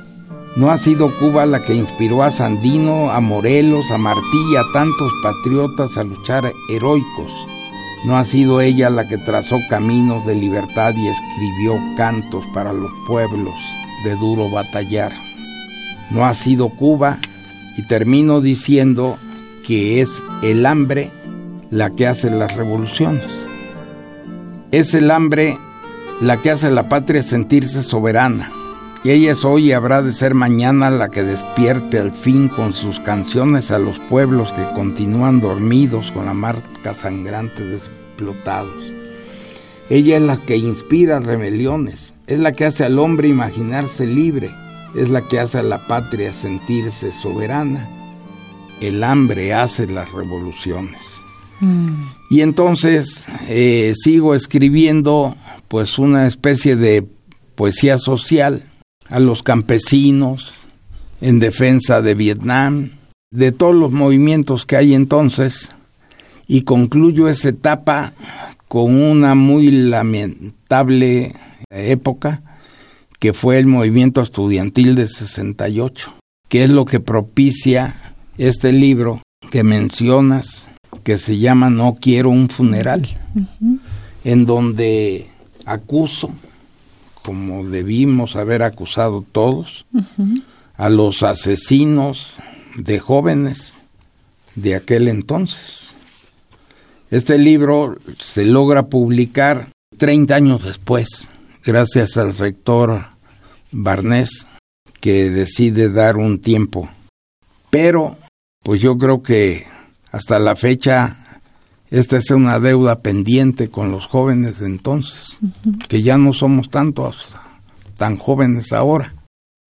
[0.55, 4.63] No ha sido Cuba la que inspiró a Sandino, a Morelos, a Martí y a
[4.73, 7.31] tantos patriotas a luchar heroicos.
[8.05, 12.91] No ha sido ella la que trazó caminos de libertad y escribió cantos para los
[13.07, 13.55] pueblos
[14.03, 15.11] de duro batallar.
[16.09, 17.19] No ha sido Cuba,
[17.79, 19.17] y termino diciendo
[19.65, 21.11] que es el hambre
[21.69, 23.47] la que hace las revoluciones.
[24.71, 25.57] Es el hambre
[26.21, 28.51] la que hace a la patria sentirse soberana.
[29.03, 32.73] Y ella es hoy y habrá de ser mañana la que despierte al fin con
[32.73, 38.91] sus canciones a los pueblos que continúan dormidos con la marca sangrante de explotados.
[39.89, 44.51] Ella es la que inspira rebeliones, es la que hace al hombre imaginarse libre,
[44.95, 47.89] es la que hace a la patria sentirse soberana.
[48.81, 51.23] El hambre hace las revoluciones.
[52.29, 55.35] Y entonces eh, sigo escribiendo
[55.67, 57.05] pues una especie de
[57.55, 58.63] poesía social
[59.09, 60.55] a los campesinos
[61.21, 62.91] en defensa de Vietnam,
[63.31, 65.69] de todos los movimientos que hay entonces,
[66.47, 68.13] y concluyo esa etapa
[68.67, 71.35] con una muy lamentable
[71.69, 72.41] época
[73.19, 76.13] que fue el movimiento estudiantil de 68,
[76.47, 80.68] que es lo que propicia este libro que mencionas,
[81.03, 83.05] que se llama No quiero un funeral,
[84.23, 85.29] en donde
[85.65, 86.31] acuso,
[87.23, 89.85] como debimos haber acusado todos,
[90.75, 92.37] a los asesinos
[92.75, 93.73] de jóvenes
[94.55, 95.91] de aquel entonces.
[97.11, 101.27] Este libro se logra publicar 30 años después,
[101.63, 103.07] gracias al rector
[103.71, 104.45] Barnés,
[104.99, 106.89] que decide dar un tiempo.
[107.69, 108.17] Pero,
[108.63, 109.67] pues yo creo que
[110.11, 111.17] hasta la fecha,
[111.89, 115.37] esta es una deuda pendiente con los jóvenes de entonces,
[115.87, 117.35] que ya no somos tantos,
[117.97, 119.13] tan jóvenes ahora,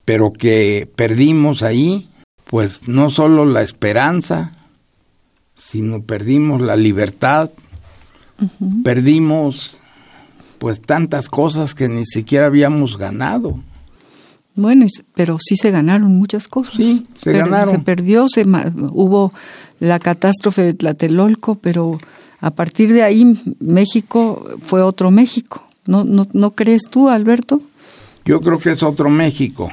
[0.06, 2.10] pero que perdimos ahí,
[2.46, 4.54] pues no solo la esperanza,
[5.56, 7.52] sino perdimos la libertad,
[8.84, 9.80] perdimos
[10.58, 13.56] pues tantas cosas que ni siquiera habíamos ganado.
[14.60, 16.76] Bueno, pero sí se ganaron muchas cosas.
[16.76, 17.76] Sí, se ganaron.
[17.76, 18.46] Se perdió, se
[18.92, 19.34] hubo
[19.80, 21.98] la catástrofe de Tlatelolco, pero
[22.42, 25.64] a partir de ahí México fue otro México.
[25.86, 27.62] ¿No, no, no crees tú, Alberto?
[28.26, 29.72] Yo creo que es otro México,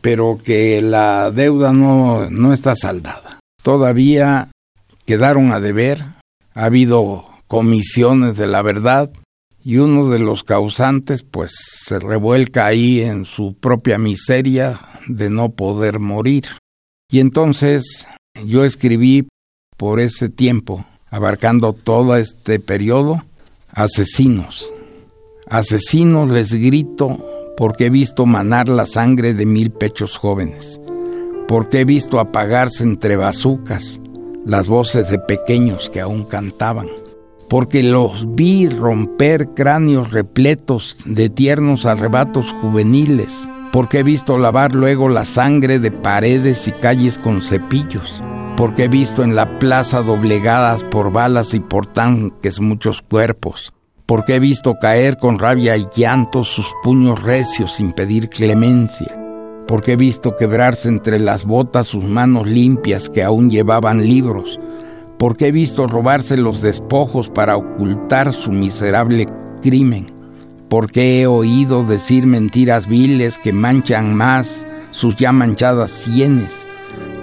[0.00, 3.40] pero que la deuda no, no está saldada.
[3.62, 4.50] Todavía
[5.04, 6.04] quedaron a deber,
[6.54, 9.10] ha habido comisiones de la verdad
[9.64, 15.52] y uno de los causantes pues se revuelca ahí en su propia miseria de no
[15.52, 16.44] poder morir.
[17.10, 18.06] Y entonces
[18.44, 19.26] yo escribí
[19.78, 23.22] por ese tiempo, abarcando todo este periodo,
[23.70, 24.70] asesinos.
[25.48, 27.24] Asesinos les grito
[27.56, 30.78] porque he visto manar la sangre de mil pechos jóvenes,
[31.48, 33.98] porque he visto apagarse entre bazucas
[34.44, 36.88] las voces de pequeños que aún cantaban,
[37.48, 45.08] porque los vi romper cráneos repletos de tiernos arrebatos juveniles, porque he visto lavar luego
[45.08, 48.22] la sangre de paredes y calles con cepillos,
[48.56, 53.72] porque he visto en la plaza doblegadas por balas y por tanques muchos cuerpos,
[54.06, 59.18] porque he visto caer con rabia y llanto sus puños recios sin pedir clemencia,
[59.66, 64.60] porque he visto quebrarse entre las botas sus manos limpias que aún llevaban libros,
[65.24, 69.24] porque he visto robarse los despojos para ocultar su miserable
[69.62, 70.12] crimen,
[70.68, 76.66] porque he oído decir mentiras viles que manchan más sus ya manchadas sienes,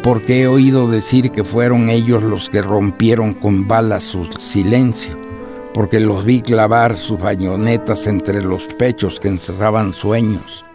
[0.01, 5.15] porque he oído decir que fueron ellos los que rompieron con balas su silencio,
[5.71, 10.65] porque los vi clavar sus bañonetas entre los pechos que encerraban sueños,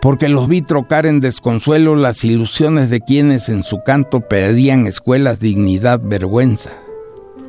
[0.00, 5.40] porque los vi trocar en desconsuelo las ilusiones de quienes en su canto pedían escuelas,
[5.40, 6.70] dignidad, vergüenza,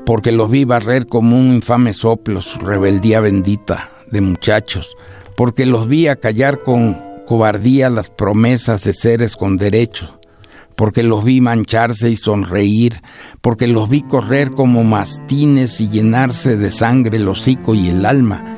[0.06, 4.96] porque los vi barrer como un infame soplo su rebeldía bendita de muchachos,
[5.38, 10.14] porque los vi acallar con cobardía las promesas de seres con derechos,
[10.76, 13.02] porque los vi mancharse y sonreír,
[13.40, 18.58] porque los vi correr como mastines y llenarse de sangre el hocico y el alma,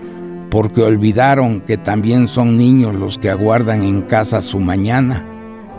[0.54, 5.26] porque olvidaron que también son niños los que aguardan en casa su mañana,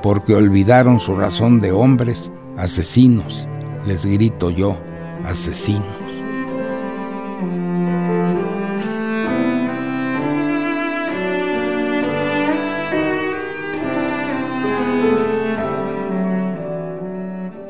[0.02, 3.46] porque olvidaron su razón de hombres, asesinos,
[3.86, 4.76] les grito yo,
[5.24, 5.84] asesinos.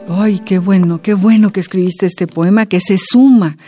[0.09, 3.59] Ay, qué bueno, qué bueno que escribiste este poema que se suma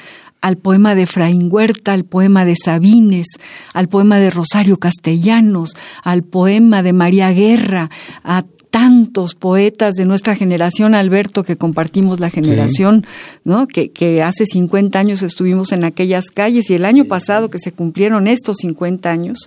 [0.40, 3.26] al poema de Fraín Huerta, al poema de Sabines,
[3.72, 7.90] al poema de Rosario Castellanos, al poema de María Guerra,
[8.22, 8.44] a
[8.76, 13.06] tantos poetas de nuestra generación, Alberto, que compartimos la generación,
[13.42, 13.66] ¿no?
[13.66, 17.72] Que, que, hace 50 años estuvimos en aquellas calles y el año pasado que se
[17.72, 19.38] cumplieron estos 50 años,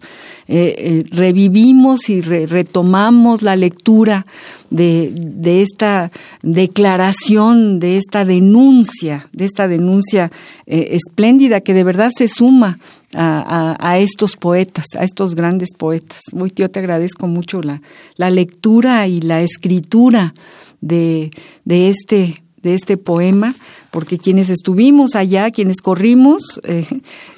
[0.47, 4.25] eh, eh, revivimos y re, retomamos la lectura
[4.71, 6.09] de, de, esta
[6.41, 10.31] declaración, de esta denuncia, de esta denuncia
[10.65, 12.79] eh, espléndida que de verdad se suma
[13.13, 16.19] a, estos poetas, a estos grandes poetas.
[16.31, 17.81] Muy yo te agradezco mucho la,
[18.15, 20.33] la lectura y la escritura
[20.81, 21.31] de,
[21.65, 23.53] de este de este poema,
[23.89, 26.85] porque quienes estuvimos allá, quienes corrimos, eh,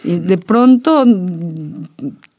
[0.04, 1.06] de pronto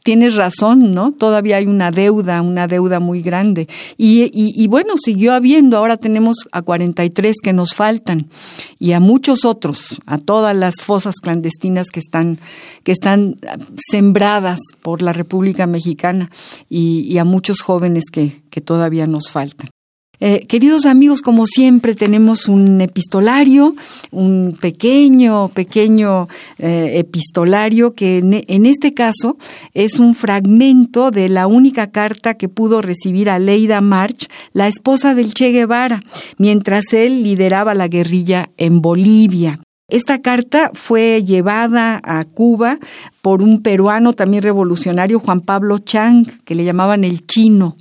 [0.02, 1.12] tienes razón, ¿no?
[1.12, 3.68] Todavía hay una deuda, una deuda muy grande.
[3.96, 8.28] Y, y, bueno, siguió habiendo, ahora tenemos a 43 que nos faltan
[8.78, 12.38] y a muchos otros, a todas las fosas clandestinas que están,
[12.82, 13.36] que están
[13.76, 16.30] sembradas por la República Mexicana
[16.68, 19.70] y, y a muchos jóvenes que, que todavía nos faltan.
[20.24, 23.74] Eh, queridos amigos, como siempre tenemos un epistolario,
[24.12, 26.28] un pequeño, pequeño
[26.60, 29.36] eh, epistolario que en, en, este caso
[29.74, 35.16] es un fragmento de la única carta que pudo recibir a Leida March, la esposa
[35.16, 36.04] del Che Guevara,
[36.38, 39.58] mientras él lideraba la guerrilla en Bolivia.
[39.88, 42.78] Esta carta fue llevada a Cuba
[43.22, 47.76] por un peruano también revolucionario, Juan Pablo Chang, que le llamaban el chino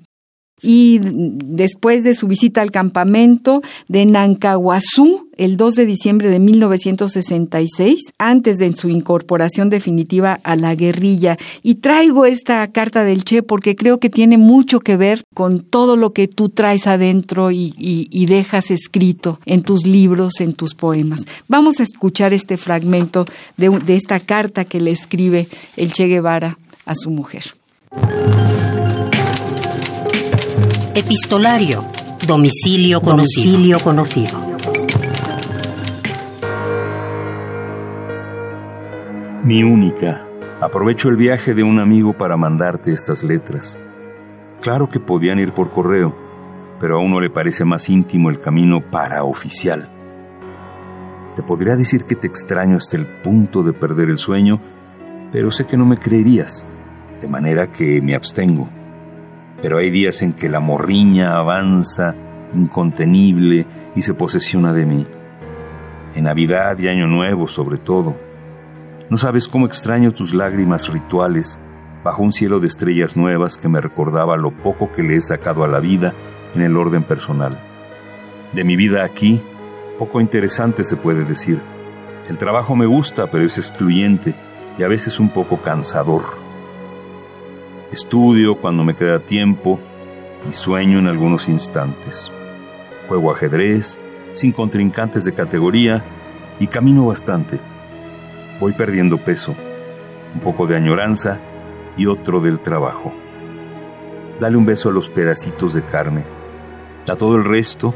[0.61, 8.13] y después de su visita al campamento de Nancahuazú el 2 de diciembre de 1966,
[8.19, 11.35] antes de su incorporación definitiva a la guerrilla.
[11.63, 15.97] Y traigo esta carta del Che porque creo que tiene mucho que ver con todo
[15.97, 17.71] lo que tú traes adentro y,
[18.27, 21.25] dejas escrito en tus libros, en tus poemas.
[21.47, 23.25] Vamos a escuchar este fragmento
[23.57, 27.55] de esta carta que le escribe el Che Guevara a su mujer.
[30.93, 31.85] Epistolario.
[32.27, 33.45] Domicilio conocido.
[33.45, 34.37] Domicilio conocido.
[39.45, 40.25] Mi única.
[40.59, 43.77] Aprovecho el viaje de un amigo para mandarte estas letras.
[44.59, 46.13] Claro que podían ir por correo,
[46.81, 49.87] pero a uno le parece más íntimo el camino para oficial.
[51.37, 54.59] Te podría decir que te extraño hasta el punto de perder el sueño,
[55.31, 56.65] pero sé que no me creerías,
[57.21, 58.67] de manera que me abstengo
[59.61, 62.15] pero hay días en que la morriña avanza
[62.53, 65.07] incontenible y se posesiona de mí.
[66.15, 68.15] En Navidad y Año Nuevo sobre todo.
[69.09, 71.59] No sabes cómo extraño tus lágrimas rituales
[72.03, 75.63] bajo un cielo de estrellas nuevas que me recordaba lo poco que le he sacado
[75.63, 76.13] a la vida
[76.55, 77.57] en el orden personal.
[78.53, 79.41] De mi vida aquí,
[80.01, 81.61] Poco interesante se puede decir.
[82.27, 84.33] El trabajo me gusta, pero es excluyente
[84.79, 86.23] y a veces un poco cansador.
[87.91, 89.77] Estudio cuando me queda tiempo
[90.49, 92.31] y sueño en algunos instantes.
[93.09, 93.99] Juego ajedrez,
[94.31, 96.01] sin contrincantes de categoría
[96.57, 97.59] y camino bastante.
[98.61, 99.55] Voy perdiendo peso,
[100.33, 101.37] un poco de añoranza
[101.97, 103.11] y otro del trabajo.
[104.39, 106.23] Dale un beso a los pedacitos de carne,
[107.09, 107.93] a todo el resto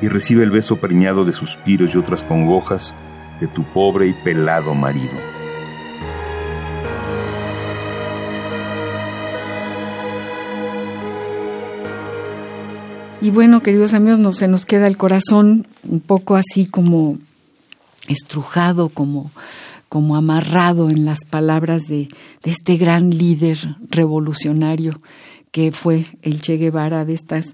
[0.00, 2.94] y recibe el beso preñado de suspiros y otras congojas
[3.40, 5.43] de tu pobre y pelado marido.
[13.24, 17.16] Y bueno, queridos amigos, no, se nos queda el corazón un poco así como
[18.06, 19.30] estrujado, como,
[19.88, 22.10] como amarrado en las palabras de,
[22.42, 25.00] este gran líder revolucionario
[25.52, 27.46] que fue el Che Guevara, de, estas,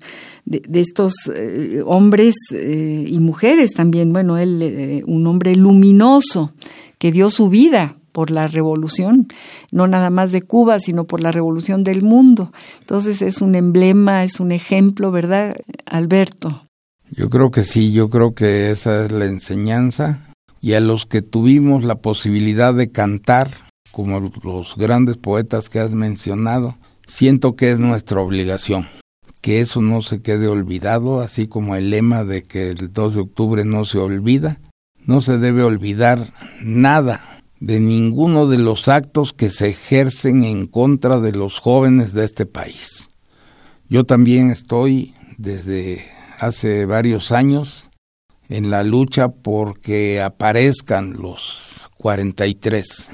[0.45, 6.53] de, estos eh, hombres eh, y mujeres también, bueno, él, eh, un hombre luminoso
[6.99, 9.29] que dio su vida por la revolución,
[9.71, 12.53] no nada más de Cuba, sino por la revolución del mundo.
[12.81, 15.57] Entonces es un emblema, es un ejemplo, ¿verdad,
[15.87, 16.67] Alberto?
[17.11, 20.27] Yo creo que sí, yo creo que esa es la enseñanza.
[20.61, 23.51] Y a los que tuvimos la posibilidad de cantar,
[23.93, 28.87] como los grandes poetas que has mencionado, siento que es nuestra obligación
[29.41, 33.21] que eso no se quede olvidado, así como el lema de que el 2 de
[33.21, 34.59] octubre no se olvida.
[35.07, 37.30] No se debe olvidar nada
[37.61, 42.47] de ninguno de los actos que se ejercen en contra de los jóvenes de este
[42.47, 43.09] país.
[43.89, 46.07] Yo también estoy desde
[46.39, 47.91] hace varios años
[48.49, 53.11] en la lucha porque aparezcan los 43,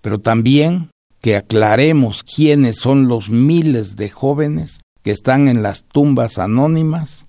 [0.00, 0.90] pero también
[1.20, 7.24] que aclaremos quiénes son los miles de jóvenes que están en las tumbas anónimas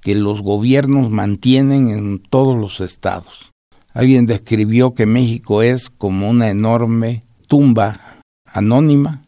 [0.00, 3.51] que los gobiernos mantienen en todos los estados.
[3.94, 9.22] Alguien describió que México es como una enorme tumba anónima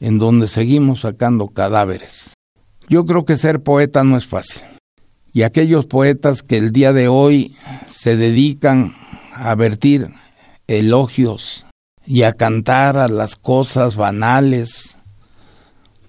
[0.00, 2.30] en donde seguimos sacando cadáveres.
[2.88, 4.62] Yo creo que ser poeta no es fácil.
[5.32, 7.54] Y aquellos poetas que el día de hoy
[7.90, 8.94] se dedican
[9.32, 10.10] a vertir
[10.66, 11.64] elogios
[12.06, 14.96] y a cantar a las cosas banales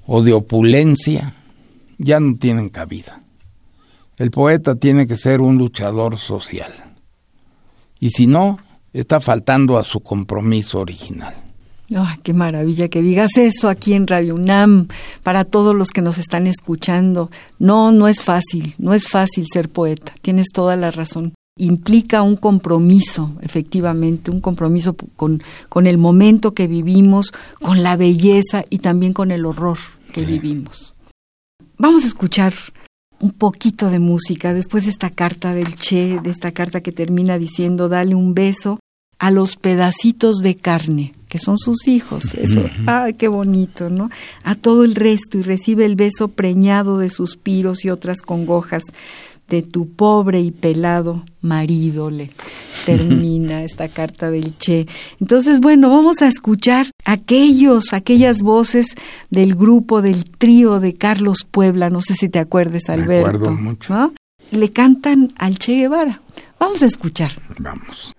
[0.06, 1.36] o de opulencia,
[1.98, 3.20] ya no tienen cabida.
[4.18, 6.87] El poeta tiene que ser un luchador social
[8.00, 8.60] y si no,
[8.94, 11.36] está faltando a su compromiso original.
[11.96, 14.88] ¡Ay, qué maravilla que digas eso aquí en Radio UNAM
[15.24, 17.32] para todos los que nos están escuchando.
[17.60, 21.34] No, no es fácil, no es fácil ser poeta, tienes toda la razón.
[21.58, 27.32] Implica un compromiso, efectivamente, un compromiso con, con el momento que vivimos,
[27.62, 29.78] con la belleza y también con el horror
[30.12, 30.94] que vivimos.
[31.78, 32.54] Vamos a escuchar
[33.20, 37.38] un poquito de música después de esta carta del Che, de esta carta que termina
[37.38, 38.80] diciendo dale un beso
[39.20, 42.36] a los pedacitos de carne, que son sus hijos.
[42.36, 44.12] Eso, ay, qué bonito, ¿no?
[44.44, 48.84] A todo el resto y recibe el beso preñado de suspiros y otras congojas
[49.48, 52.30] de tu pobre y pelado marido, le
[52.86, 54.88] termina esta carta del Che.
[55.20, 58.88] Entonces, bueno, vamos a escuchar aquellos, aquellas voces
[59.30, 63.52] del grupo, del trío de Carlos Puebla, no sé si te acuerdes, Alberto.
[63.52, 64.14] mucho.
[64.52, 66.22] Le cantan al Che Guevara.
[66.60, 67.32] Vamos a escuchar.
[67.60, 68.14] Vamos.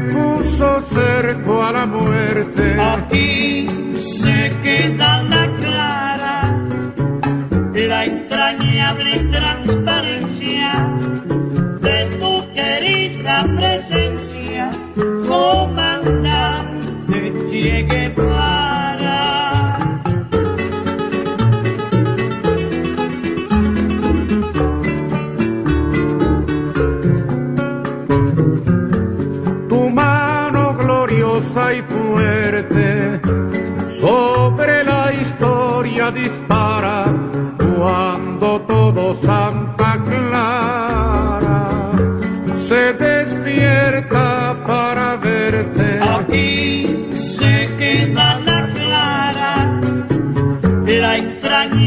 [0.00, 2.76] Puso cerco a la muerte.
[2.80, 3.66] Aquí
[3.96, 6.56] se queda la clara,
[7.74, 10.92] la entrañable transparencia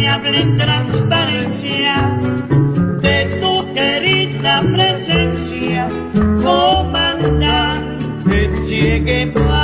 [0.06, 2.20] entrañable transparencia
[3.01, 5.88] de tu querida presencia,
[6.43, 7.95] comandante.
[8.68, 9.55] Che Guevara.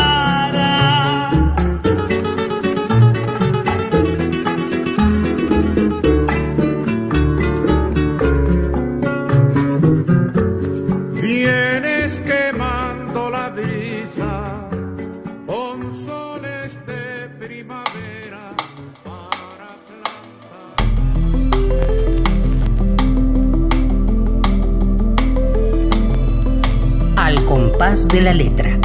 [28.11, 28.77] De la letra.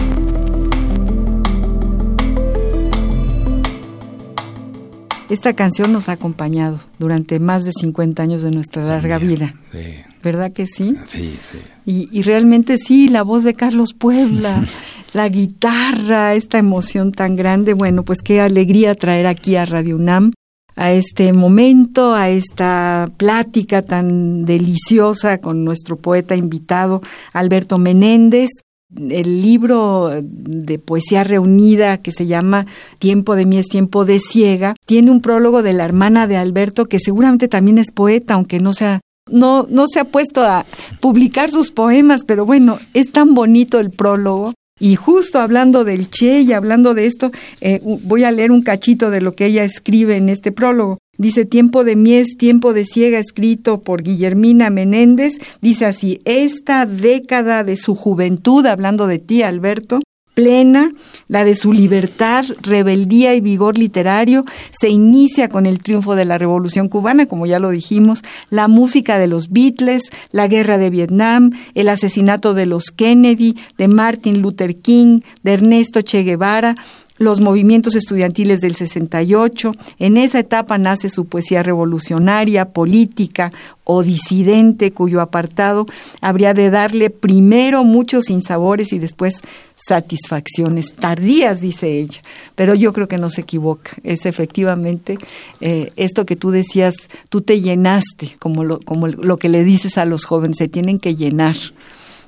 [5.28, 9.54] Esta canción nos ha acompañado durante más de 50 años de nuestra larga vida.
[9.72, 9.78] Sí,
[10.22, 10.96] ¿Verdad que sí?
[11.06, 11.58] sí, sí.
[11.84, 14.64] Y, y realmente sí, la voz de Carlos Puebla,
[15.12, 17.72] la guitarra, esta emoción tan grande.
[17.72, 20.32] Bueno, pues qué alegría traer aquí a Radio UNAM
[20.76, 27.00] a este momento, a esta plática tan deliciosa con nuestro poeta invitado,
[27.32, 28.50] Alberto Menéndez.
[28.94, 32.66] El libro de poesía reunida que se llama
[32.98, 36.86] Tiempo de mí es tiempo de ciega tiene un prólogo de la hermana de Alberto
[36.86, 40.64] que seguramente también es poeta, aunque no sea no, no se ha puesto a
[41.00, 44.52] publicar sus poemas, pero bueno, es tan bonito el prólogo.
[44.78, 47.30] Y justo hablando del Che y hablando de esto,
[47.60, 50.98] eh, voy a leer un cachito de lo que ella escribe en este prólogo.
[51.18, 55.38] Dice, tiempo de mies, tiempo de ciega, escrito por Guillermina Menéndez.
[55.60, 60.00] Dice así, esta década de su juventud, hablando de ti, Alberto,
[60.36, 60.92] plena,
[61.28, 66.36] la de su libertad, rebeldía y vigor literario, se inicia con el triunfo de la
[66.36, 71.52] Revolución cubana, como ya lo dijimos, la música de los Beatles, la guerra de Vietnam,
[71.74, 76.76] el asesinato de los Kennedy, de Martin Luther King, de Ernesto Che Guevara,
[77.18, 79.72] los movimientos estudiantiles del 68.
[79.98, 83.52] En esa etapa nace su poesía revolucionaria, política
[83.84, 85.86] o disidente, cuyo apartado
[86.20, 89.40] habría de darle primero muchos sinsabores y después
[89.76, 92.20] satisfacciones tardías, dice ella.
[92.54, 93.92] Pero yo creo que no se equivoca.
[94.02, 95.18] Es efectivamente
[95.60, 96.94] eh, esto que tú decías,
[97.30, 100.98] tú te llenaste, como lo, como lo que le dices a los jóvenes, se tienen
[100.98, 101.56] que llenar.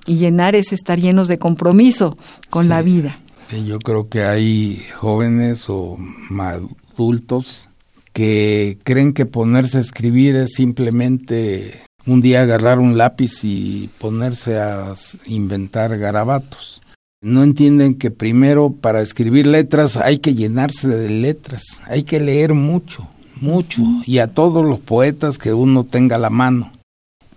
[0.07, 2.17] Y llenar es estar llenos de compromiso
[2.49, 2.69] con Sí.
[2.71, 3.19] la vida.
[3.51, 5.99] Sí, Yo creo que hay jóvenes o
[6.39, 7.69] adultos
[8.13, 14.59] que creen que ponerse a escribir es simplemente un día agarrar un lápiz y ponerse
[14.59, 14.95] a
[15.27, 16.83] inventar garabatos.
[17.21, 22.55] No entienden que primero para escribir letras hay que llenarse de letras, hay que leer
[22.55, 23.09] mucho,
[23.41, 26.71] mucho, y a todos los poetas que uno tenga a la mano.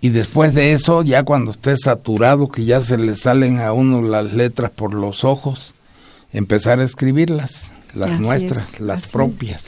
[0.00, 4.02] Y después de eso, ya cuando esté saturado, que ya se le salen a uno
[4.02, 5.74] las letras por los ojos,
[6.32, 7.64] empezar a escribirlas,
[7.94, 9.12] las Así nuestras, es, las es.
[9.12, 9.64] propias.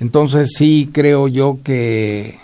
[0.00, 2.38] Entonces sí creo yo que,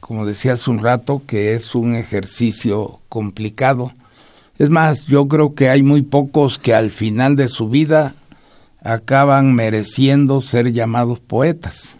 [0.00, 3.92] como decía hace un rato, que es un ejercicio complicado.
[4.58, 8.14] Es más, yo creo que hay muy pocos que al final de su vida
[8.82, 11.96] acaban mereciendo ser llamados poetas.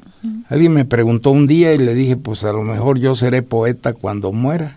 [0.48, 3.92] Alguien me preguntó un día y le dije, pues a lo mejor yo seré poeta
[3.92, 4.76] cuando muera.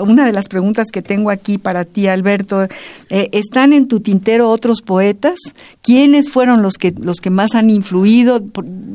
[0.00, 2.64] Una de las preguntas que tengo aquí para ti, Alberto,
[3.08, 5.38] eh, ¿están en tu tintero otros poetas?
[5.80, 8.42] ¿Quiénes fueron los que los que más han influido?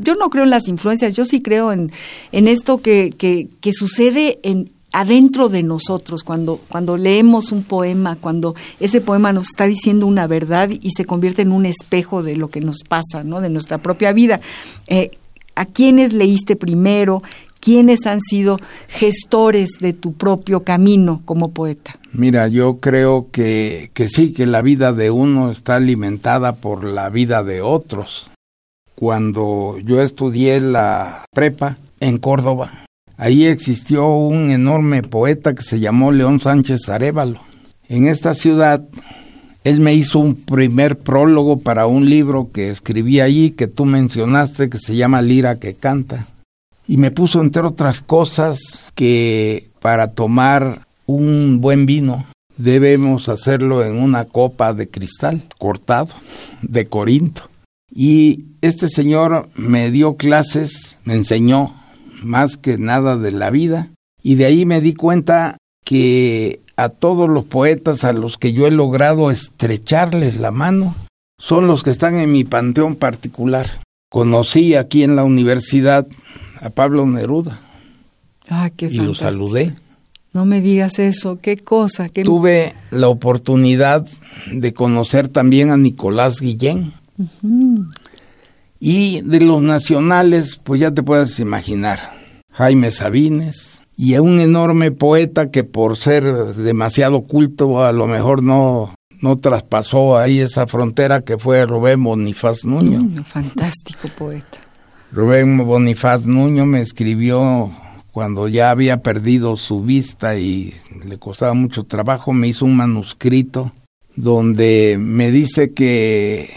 [0.01, 1.93] Yo no creo en las influencias, yo sí creo en,
[2.33, 8.17] en esto que, que, que sucede en adentro de nosotros cuando cuando leemos un poema,
[8.17, 12.35] cuando ese poema nos está diciendo una verdad y se convierte en un espejo de
[12.35, 13.39] lo que nos pasa, ¿no?
[13.39, 14.41] De nuestra propia vida.
[14.87, 15.11] Eh,
[15.55, 17.23] ¿A quiénes leíste primero?
[17.61, 21.95] ¿Quiénes han sido gestores de tu propio camino como poeta?
[22.11, 27.09] Mira, yo creo que, que sí, que la vida de uno está alimentada por la
[27.09, 28.31] vida de otros.
[28.95, 32.85] Cuando yo estudié la prepa en Córdoba,
[33.15, 37.41] ahí existió un enorme poeta que se llamó León Sánchez Arevalo.
[37.87, 38.83] En esta ciudad,
[39.63, 44.67] él me hizo un primer prólogo para un libro que escribí allí, que tú mencionaste,
[44.69, 46.25] que se llama Lira que canta.
[46.87, 52.25] Y me puso, entre otras cosas, que para tomar un buen vino
[52.57, 56.09] debemos hacerlo en una copa de cristal cortado,
[56.61, 57.49] de Corinto.
[57.93, 61.75] Y este señor me dio clases, me enseñó
[62.23, 63.89] más que nada de la vida,
[64.21, 68.67] y de ahí me di cuenta que a todos los poetas a los que yo
[68.67, 70.95] he logrado estrecharles la mano
[71.37, 73.81] son los que están en mi panteón particular.
[74.09, 76.07] Conocí aquí en la universidad
[76.61, 77.59] a Pablo Neruda
[78.49, 79.73] Ah, qué y lo saludé.
[80.33, 84.05] No me digas eso, qué cosa, qué Tuve la oportunidad
[84.51, 86.93] de conocer también a Nicolás Guillén.
[88.79, 92.13] Y de los nacionales, pues ya te puedes imaginar,
[92.51, 96.23] Jaime Sabines y a un enorme poeta que por ser
[96.55, 102.65] demasiado culto a lo mejor no, no traspasó ahí esa frontera que fue Rubén Bonifaz
[102.65, 102.99] Nuño.
[102.99, 104.59] Nuño, fantástico poeta.
[105.11, 107.69] Rubén Bonifaz Nuño me escribió
[108.11, 113.71] cuando ya había perdido su vista y le costaba mucho trabajo, me hizo un manuscrito
[114.15, 116.49] donde me dice que,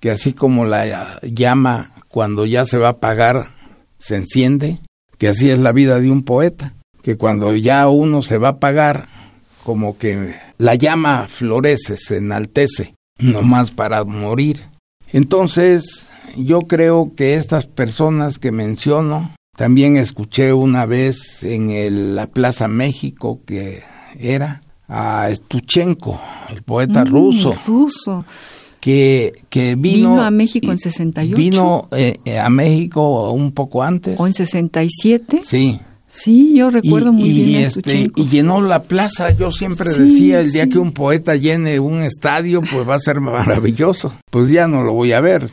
[0.00, 3.48] que así como la llama cuando ya se va a apagar,
[3.98, 4.80] se enciende,
[5.18, 8.52] que así es la vida de un poeta, que cuando ya uno se va a
[8.52, 9.06] apagar,
[9.64, 14.64] como que la llama florece, se enaltece, nomás para morir.
[15.12, 16.08] Entonces,
[16.38, 23.40] yo creo que estas personas que menciono, también escuché una vez en la Plaza México
[23.46, 23.82] que
[24.18, 26.20] era a Stuchenko,
[26.50, 27.54] el poeta Mm, ruso.
[27.66, 28.24] Ruso.
[28.80, 31.36] Que, que vino, Vino a México en 68.
[31.36, 34.18] Vino eh, eh, a México un poco antes.
[34.20, 35.42] ¿O en 67?
[35.44, 35.80] Sí.
[36.08, 39.32] Sí, yo recuerdo muy y, bien este, y llenó la plaza.
[39.32, 43.00] Yo siempre Sí, decía, el día que un poeta llene un estadio, pues va a
[43.00, 44.14] ser maravilloso.
[44.30, 45.50] Pues ya no lo voy a ver.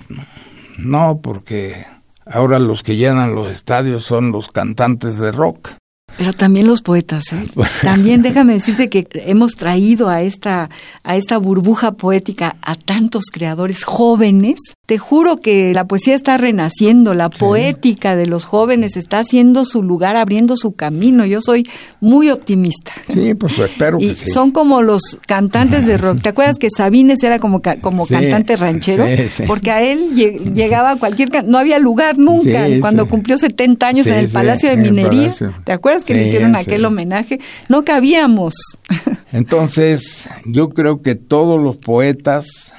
[0.77, 1.85] No, porque
[2.25, 5.71] ahora los que llenan los estadios son los cantantes de rock.
[6.17, 7.47] Pero también los poetas, ¿eh?
[7.81, 10.69] También déjame decirte que hemos traído a esta,
[11.03, 14.59] a esta burbuja poética a tantos creadores jóvenes.
[14.85, 19.81] Te juro que la poesía está renaciendo, la poética de los jóvenes está haciendo su
[19.81, 21.25] lugar, abriendo su camino.
[21.25, 21.67] Yo soy
[22.01, 22.91] muy optimista.
[23.11, 24.31] Sí, pues espero Y que sí.
[24.31, 26.21] son como los cantantes de rock.
[26.21, 29.05] ¿Te acuerdas que Sabines era como, ca- como Sí, cantante ranchero?
[29.47, 31.45] Porque a él lle- llegaba a cualquier...
[31.45, 32.65] No había lugar nunca.
[32.81, 35.53] Cuando cumplió 70 años en el Palacio de Minería, Palacio.
[35.63, 37.39] ¿te acuerdas que le hicieron aquel homenaje?
[37.69, 38.53] No cabíamos.
[39.31, 42.71] Entonces, yo creo que todos los poetas,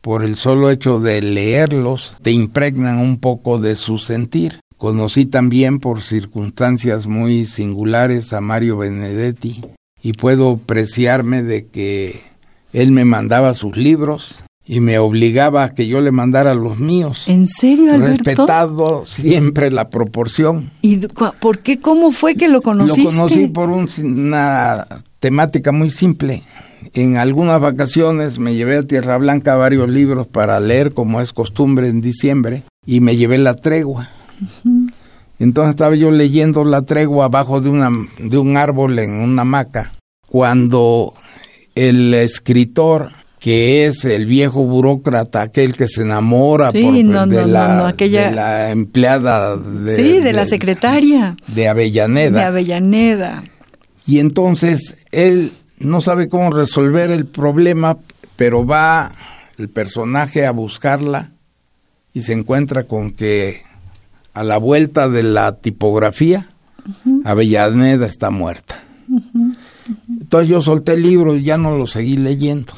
[0.00, 4.60] por el solo hecho de leerlos, te impregnan un poco de su sentir.
[4.76, 9.62] Conocí también por circunstancias muy singulares a Mario Benedetti
[10.02, 12.20] y puedo preciarme de que
[12.72, 17.22] él me mandaba sus libros y me obligaba a que yo le mandara los míos.
[17.26, 18.24] ¿En serio, Alberto?
[18.24, 20.70] Respetado siempre la proporción.
[20.82, 20.98] ¿Y
[21.40, 21.78] por qué?
[21.80, 23.04] ¿Cómo fue que lo conociste?
[23.04, 24.86] Lo conocí por un- una
[25.20, 26.42] temática muy simple.
[26.94, 31.88] En algunas vacaciones me llevé a Tierra Blanca varios libros para leer, como es costumbre
[31.88, 34.10] en diciembre, y me llevé la tregua.
[35.38, 39.92] Entonces estaba yo leyendo la tregua abajo de, una, de un árbol en una hamaca,
[40.28, 41.12] cuando
[41.74, 43.10] el escritor,
[43.46, 47.68] que es el viejo burócrata, aquel que se enamora Sí, por- no, de, no, la,
[47.68, 52.40] no, no, aquella- de la empleada de, sí, de, la secretaria de Avellaneda.
[52.40, 53.44] de Avellaneda.
[54.04, 57.98] Y entonces él no sabe cómo resolver el problema,
[58.34, 59.12] pero va
[59.58, 61.30] el personaje a buscarla
[62.12, 63.62] y se encuentra con que
[64.34, 66.48] a la vuelta de la tipografía,
[67.24, 68.82] Avellaneda está muerta.
[70.08, 72.72] Entonces yo solté el libro y ya no lo seguí leyendo.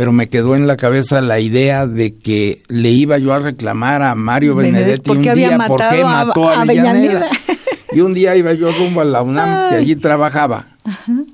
[0.00, 4.02] Pero me quedó en la cabeza la idea de que le iba yo a reclamar
[4.02, 6.90] a Mario Benedetti, Benedetti ¿por un día por qué matado a- mató a a Avellaneda.
[7.18, 7.30] Avellaneda?
[7.92, 10.68] Y un día iba yo rumbo a la UNAM, que allí trabajaba,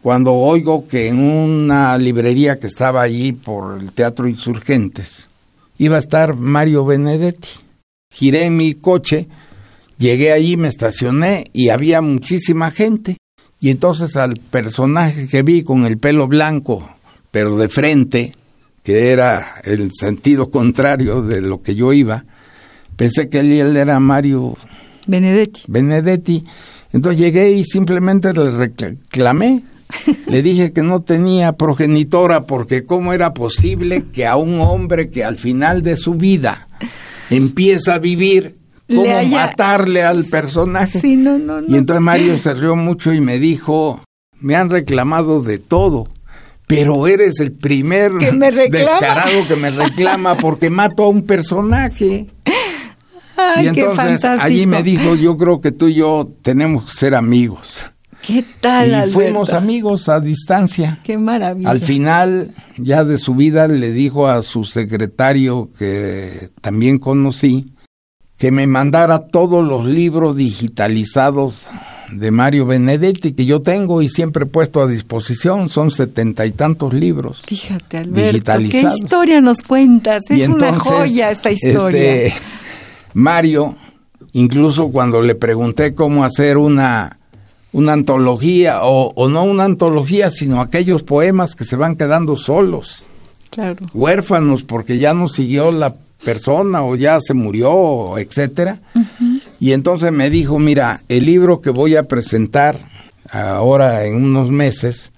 [0.02, 5.28] cuando oigo que en una librería que estaba allí por el Teatro Insurgentes,
[5.78, 7.48] iba a estar Mario Benedetti.
[8.10, 9.28] Giré mi coche,
[9.96, 13.16] llegué allí, me estacioné y había muchísima gente.
[13.60, 16.88] Y entonces al personaje que vi con el pelo blanco,
[17.30, 18.32] pero de frente,
[18.86, 22.24] que era el sentido contrario de lo que yo iba,
[22.94, 24.56] pensé que él, era Mario
[25.08, 25.62] Benedetti.
[25.66, 26.44] Benedetti.
[26.92, 29.64] Entonces llegué y simplemente le reclamé.
[30.28, 35.24] Le dije que no tenía progenitora porque cómo era posible que a un hombre que
[35.24, 36.68] al final de su vida
[37.30, 38.54] empieza a vivir,
[38.88, 41.00] cómo haya- matarle al personaje.
[41.00, 41.66] Sí, no, no, no.
[41.68, 44.00] Y entonces Mario se rió mucho y me dijo,
[44.40, 46.06] me han reclamado de todo,
[46.66, 48.92] pero eres el primer Que me reclama.
[48.92, 52.26] descarado que me reclama porque mato a un personaje.
[53.36, 57.14] Ay, y entonces allí me dijo, yo creo que tú y yo tenemos que ser
[57.14, 57.86] amigos.
[58.26, 59.12] ¿Qué tal, y Alberto?
[59.12, 61.00] fuimos amigos a distancia.
[61.04, 61.70] Qué maravilla.
[61.70, 67.66] Al final, ya de su vida, le dijo a su secretario, que también conocí,
[68.36, 71.68] que me mandara todos los libros digitalizados
[72.12, 75.68] de Mario Benedetti que yo tengo y siempre he puesto a disposición.
[75.68, 77.42] Son setenta y tantos libros.
[77.46, 80.22] Fíjate, Alberto, qué historia nos cuentas.
[80.30, 82.26] Es una joya esta historia.
[82.26, 82.40] este,
[83.14, 83.74] Mario,
[84.32, 87.18] incluso cuando le pregunté cómo hacer una,
[87.72, 93.04] una antología, o, o no una antología, sino aquellos poemas que se van quedando solos,
[93.50, 93.86] Claro.
[93.94, 95.94] huérfanos, porque ya no siguió la
[96.24, 98.78] persona o ya se murió, etcétera.
[99.58, 102.78] Y entonces me dijo, mira, el libro que voy a presentar
[103.30, 105.12] ahora en unos meses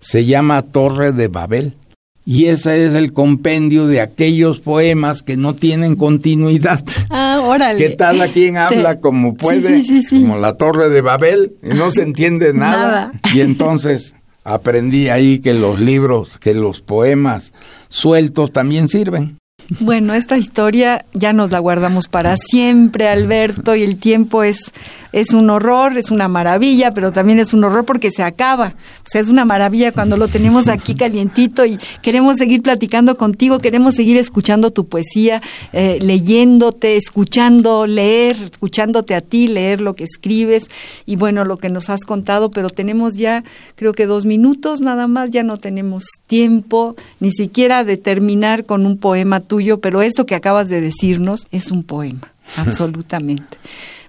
[0.00, 1.76] se llama Torre de Babel.
[2.24, 6.84] Y ese es el compendio de aquellos poemas que no tienen continuidad.
[7.08, 7.78] Ah, órale.
[7.78, 9.78] ¿Qué tal a quien habla como puede?
[9.78, 10.20] sí, sí, sí.
[10.20, 12.76] Como la Torre de Babel, y no se entiende nada.
[12.76, 13.12] Nada.
[13.34, 14.14] Y entonces
[14.48, 17.52] Aprendí ahí que los libros, que los poemas
[17.90, 19.36] sueltos también sirven.
[19.70, 24.72] Bueno, esta historia ya nos la guardamos para siempre, Alberto, y el tiempo es,
[25.12, 28.68] es un horror, es una maravilla, pero también es un horror porque se acaba.
[29.04, 33.58] O sea, es una maravilla cuando lo tenemos aquí calientito y queremos seguir platicando contigo,
[33.58, 35.42] queremos seguir escuchando tu poesía,
[35.74, 40.70] eh, leyéndote, escuchando, leer, escuchándote a ti, leer lo que escribes
[41.04, 43.44] y bueno, lo que nos has contado, pero tenemos ya
[43.76, 48.86] creo que dos minutos nada más, ya no tenemos tiempo ni siquiera de terminar con
[48.86, 53.58] un poema tuyo pero esto que acabas de decirnos es un poema, absolutamente.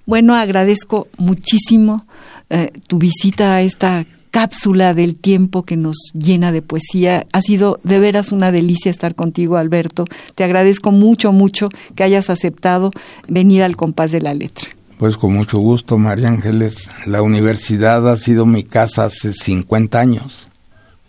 [0.05, 2.05] Bueno, agradezco muchísimo
[2.49, 7.25] eh, tu visita a esta cápsula del tiempo que nos llena de poesía.
[7.31, 10.05] Ha sido de veras una delicia estar contigo, Alberto.
[10.35, 12.91] Te agradezco mucho, mucho que hayas aceptado
[13.27, 14.69] venir al compás de la letra.
[14.97, 16.89] Pues con mucho gusto, María Ángeles.
[17.05, 20.49] La universidad ha sido mi casa hace 50 años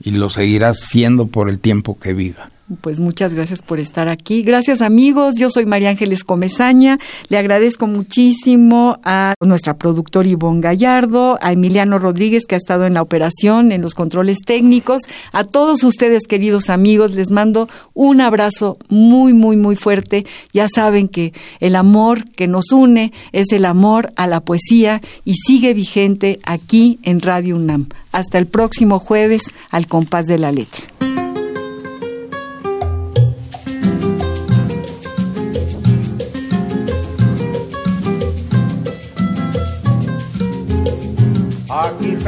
[0.02, 2.50] y lo seguirá siendo por el tiempo que viva.
[2.80, 4.42] Pues muchas gracias por estar aquí.
[4.42, 6.98] Gracias amigos, yo soy María Ángeles Comezaña.
[7.28, 12.94] Le agradezco muchísimo a nuestra productora Ivonne Gallardo, a Emiliano Rodríguez que ha estado en
[12.94, 15.02] la operación, en los controles técnicos.
[15.32, 20.24] A todos ustedes queridos amigos, les mando un abrazo muy, muy, muy fuerte.
[20.52, 25.34] Ya saben que el amor que nos une es el amor a la poesía y
[25.34, 27.88] sigue vigente aquí en Radio UNAM.
[28.12, 30.84] Hasta el próximo jueves al compás de la letra.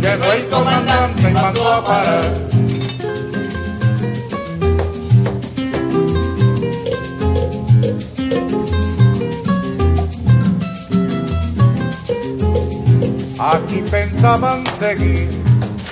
[0.00, 2.46] llegó el comandante y mandó a parar.
[13.38, 15.28] Aquí pensaban seguir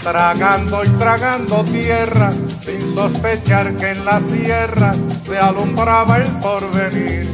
[0.02, 2.30] tragando y tragando tierra,
[2.62, 4.94] sin sospechar que en la sierra
[5.24, 7.26] se alumbraba el porvenir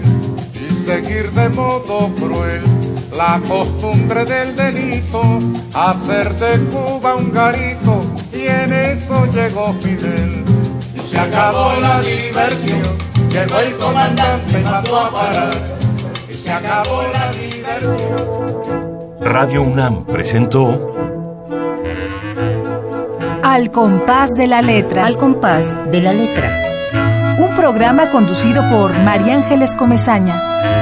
[0.55, 2.70] y seguir de modo cruel
[3.17, 5.23] la costumbre del delito,
[5.75, 8.01] hacer de Cuba un garito
[8.33, 10.45] y en eso llegó Fidel.
[10.95, 12.83] Y se acabó la diversión,
[13.31, 15.51] llegó el comandante y mandó a parar.
[16.31, 18.41] Y se acabó la diversión.
[19.21, 20.95] Radio UNAM presentó
[23.43, 25.07] Al compás de la letra.
[25.07, 27.37] Al compás de la letra.
[27.39, 30.80] Un programa conducido por María Ángeles Comezaña.